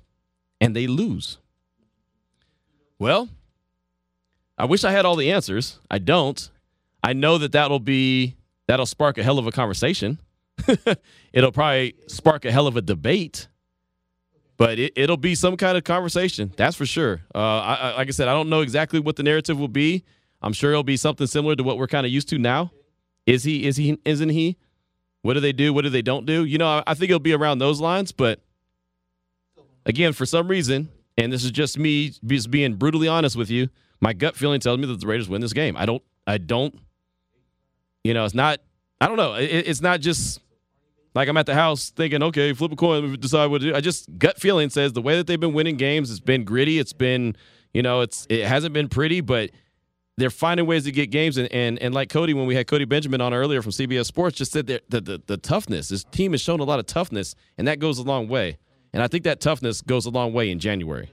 [0.61, 1.39] and they lose.
[2.97, 3.29] Well,
[4.57, 5.81] I wish I had all the answers.
[5.91, 6.49] I don't.
[7.03, 8.37] I know that that'll be
[8.69, 10.21] that'll spark a hell of a conversation.
[11.33, 13.49] it'll probably spark a hell of a debate,
[14.57, 16.53] but it, will be some kind of conversation.
[16.57, 17.23] That's for sure.
[17.35, 20.05] Uh, I, I, like I said, I don't know exactly what the narrative will be.
[20.41, 22.71] I'm sure it'll be something similar to what we're kind of used to now.
[23.27, 23.67] Is he?
[23.67, 23.99] Is he?
[24.05, 24.57] Isn't he?
[25.23, 25.73] What do they do?
[25.73, 26.45] What do they don't do?
[26.45, 28.13] You know, I think it'll be around those lines.
[28.13, 28.41] But
[29.87, 33.69] again, for some reason, and this is just me just being brutally honest with you,
[34.01, 35.77] my gut feeling tells me that the Raiders win this game.
[35.77, 36.03] I don't.
[36.27, 36.79] I don't.
[38.05, 38.61] You know, it's not.
[39.01, 39.35] I don't know.
[39.35, 40.41] It, it's not just
[41.15, 43.75] like I'm at the house thinking, okay, flip a coin, decide what to do.
[43.77, 46.79] I just gut feeling says the way that they've been winning games, it's been gritty.
[46.79, 47.37] It's been,
[47.73, 49.51] you know, it's it hasn't been pretty, but
[50.23, 52.85] they're finding ways to get games and, and and like Cody when we had Cody
[52.85, 56.41] Benjamin on earlier from CBS Sports just said the, the the toughness this team has
[56.41, 58.57] shown a lot of toughness and that goes a long way
[58.93, 61.11] and I think that toughness goes a long way in January.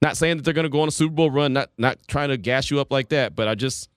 [0.00, 2.30] Not saying that they're going to go on a Super Bowl run, not not trying
[2.30, 3.90] to gas you up like that, but I just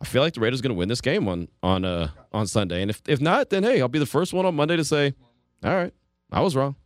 [0.00, 2.46] I feel like the Raiders are going to win this game on on uh on
[2.46, 4.84] Sunday and if if not then hey I'll be the first one on Monday to
[4.84, 5.12] say
[5.64, 5.92] all right
[6.30, 6.76] I was wrong.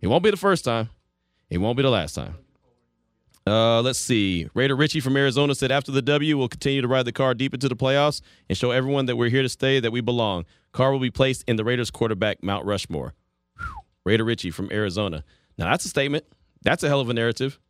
[0.00, 0.90] It won't be the first time.
[1.50, 2.36] It won't be the last time.
[3.46, 4.48] Uh, let's see.
[4.54, 7.52] Raider Richie from Arizona said after the W, we'll continue to ride the Carr deep
[7.52, 10.46] into the playoffs and show everyone that we're here to stay, that we belong.
[10.72, 13.12] Carr will be placed in the Raiders quarterback Mount Rushmore.
[13.58, 13.66] Whew.
[14.04, 15.24] Raider Richie from Arizona.
[15.58, 16.24] Now that's a statement.
[16.62, 17.60] That's a hell of a narrative.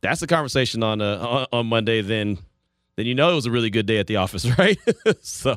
[0.00, 2.00] That's a conversation on uh, on Monday.
[2.02, 2.38] Then
[2.96, 4.78] then you know it was a really good day at the office, right?
[5.20, 5.56] so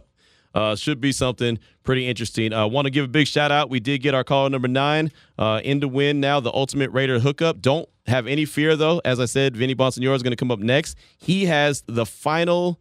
[0.53, 2.53] uh, should be something pretty interesting.
[2.53, 3.69] I uh, want to give a big shout out.
[3.69, 7.19] We did get our caller number nine uh, in to win now, the Ultimate Raider
[7.19, 7.61] hookup.
[7.61, 9.01] Don't have any fear, though.
[9.05, 10.97] As I said, Vinny Bonsignore is going to come up next.
[11.17, 12.79] He has the final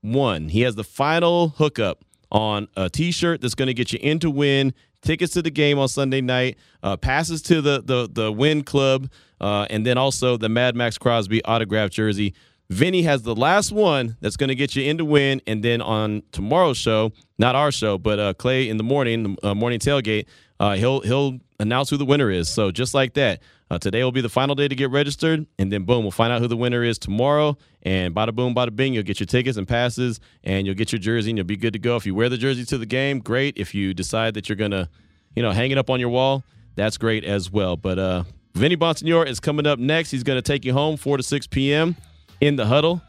[0.00, 3.98] one, he has the final hookup on a t shirt that's going to get you
[4.02, 4.74] in to win.
[5.02, 9.10] Tickets to the game on Sunday night, uh, passes to the the the Wynn Club,
[9.40, 12.34] uh, and then also the Mad Maxx Crosby autographed jersey.
[12.70, 15.40] Vinny has the last one that's going to get you in to win.
[15.46, 19.54] And then on tomorrow's show, not our show, but uh, Clay in the morning, uh,
[19.54, 20.26] morning tailgate,
[20.60, 22.48] uh, he'll he'll announce who the winner is.
[22.48, 25.72] So just like that, uh, today will be the final day to get registered, and
[25.72, 27.56] then boom, we'll find out who the winner is tomorrow.
[27.82, 30.98] And bada boom, bada bing, you'll get your tickets and passes, and you'll get your
[30.98, 31.96] jersey, and you'll be good to go.
[31.96, 33.56] If you wear the jersey to the game, great.
[33.56, 34.88] If you decide that you're gonna,
[35.34, 36.44] you know, hang it up on your wall,
[36.76, 37.76] that's great as well.
[37.76, 40.10] But uh, Vinny Bonsignore is coming up next.
[40.10, 41.96] He's gonna take you home 4 to 6 p.m
[42.40, 43.00] in the huddle.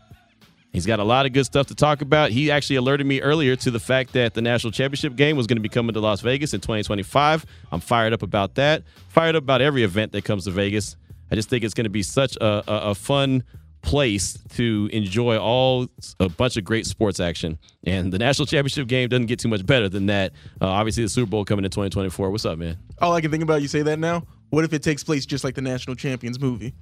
[0.75, 2.31] He's got a lot of good stuff to talk about.
[2.31, 5.55] He actually alerted me earlier to the fact that the national championship game was going
[5.55, 7.45] to be coming to Las Vegas in 2025.
[7.71, 8.83] I'm fired up about that.
[9.07, 10.97] Fired up about every event that comes to Vegas.
[11.31, 13.45] I just think it's going to be such a, a, a fun
[13.83, 15.87] place to enjoy all
[16.19, 17.57] a bunch of great sports action.
[17.85, 20.33] And the national championship game doesn't get too much better than that.
[20.59, 22.29] Uh, obviously, the Super Bowl coming in 2024.
[22.31, 22.77] What's up, man?
[22.99, 24.27] All I can think about you say that now.
[24.49, 26.73] What if it takes place just like the national champions movie?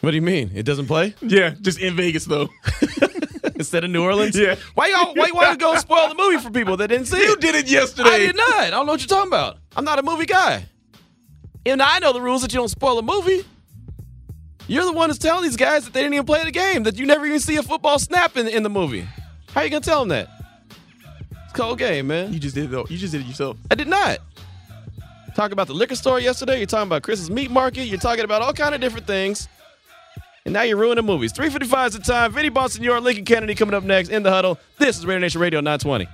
[0.00, 0.50] What do you mean?
[0.54, 1.14] It doesn't play?
[1.20, 2.48] Yeah, just in Vegas though.
[3.60, 4.36] instead of New Orleans.
[4.36, 4.56] Yeah.
[4.74, 5.14] Why y'all?
[5.14, 7.28] Why you want to go spoil the movie for people that didn't see it?
[7.28, 8.10] You did it yesterday.
[8.10, 8.58] I did not.
[8.58, 9.58] I don't know what you're talking about.
[9.76, 10.64] I'm not a movie guy.
[11.66, 13.44] And I know the rules that you don't spoil a movie.
[14.66, 16.98] You're the one that's telling these guys that they didn't even play the game, that
[16.98, 19.06] you never even see a football snap in, in the movie.
[19.52, 20.28] How are you gonna tell them that?
[21.44, 22.32] It's a cold game, man.
[22.32, 22.70] You just did it.
[22.70, 22.86] though.
[22.88, 23.56] You just did it yourself.
[23.70, 24.18] I did not.
[25.34, 26.58] Talking about the liquor store yesterday.
[26.58, 27.84] You're talking about Chris's meat market.
[27.84, 29.48] You're talking about all kind of different things.
[30.44, 31.32] And now you're ruining movies.
[31.32, 32.32] 355 is the time.
[32.32, 34.58] Vinny Boston, your Lincoln Kennedy coming up next in the huddle.
[34.78, 36.08] This is Raider Nation Radio 920.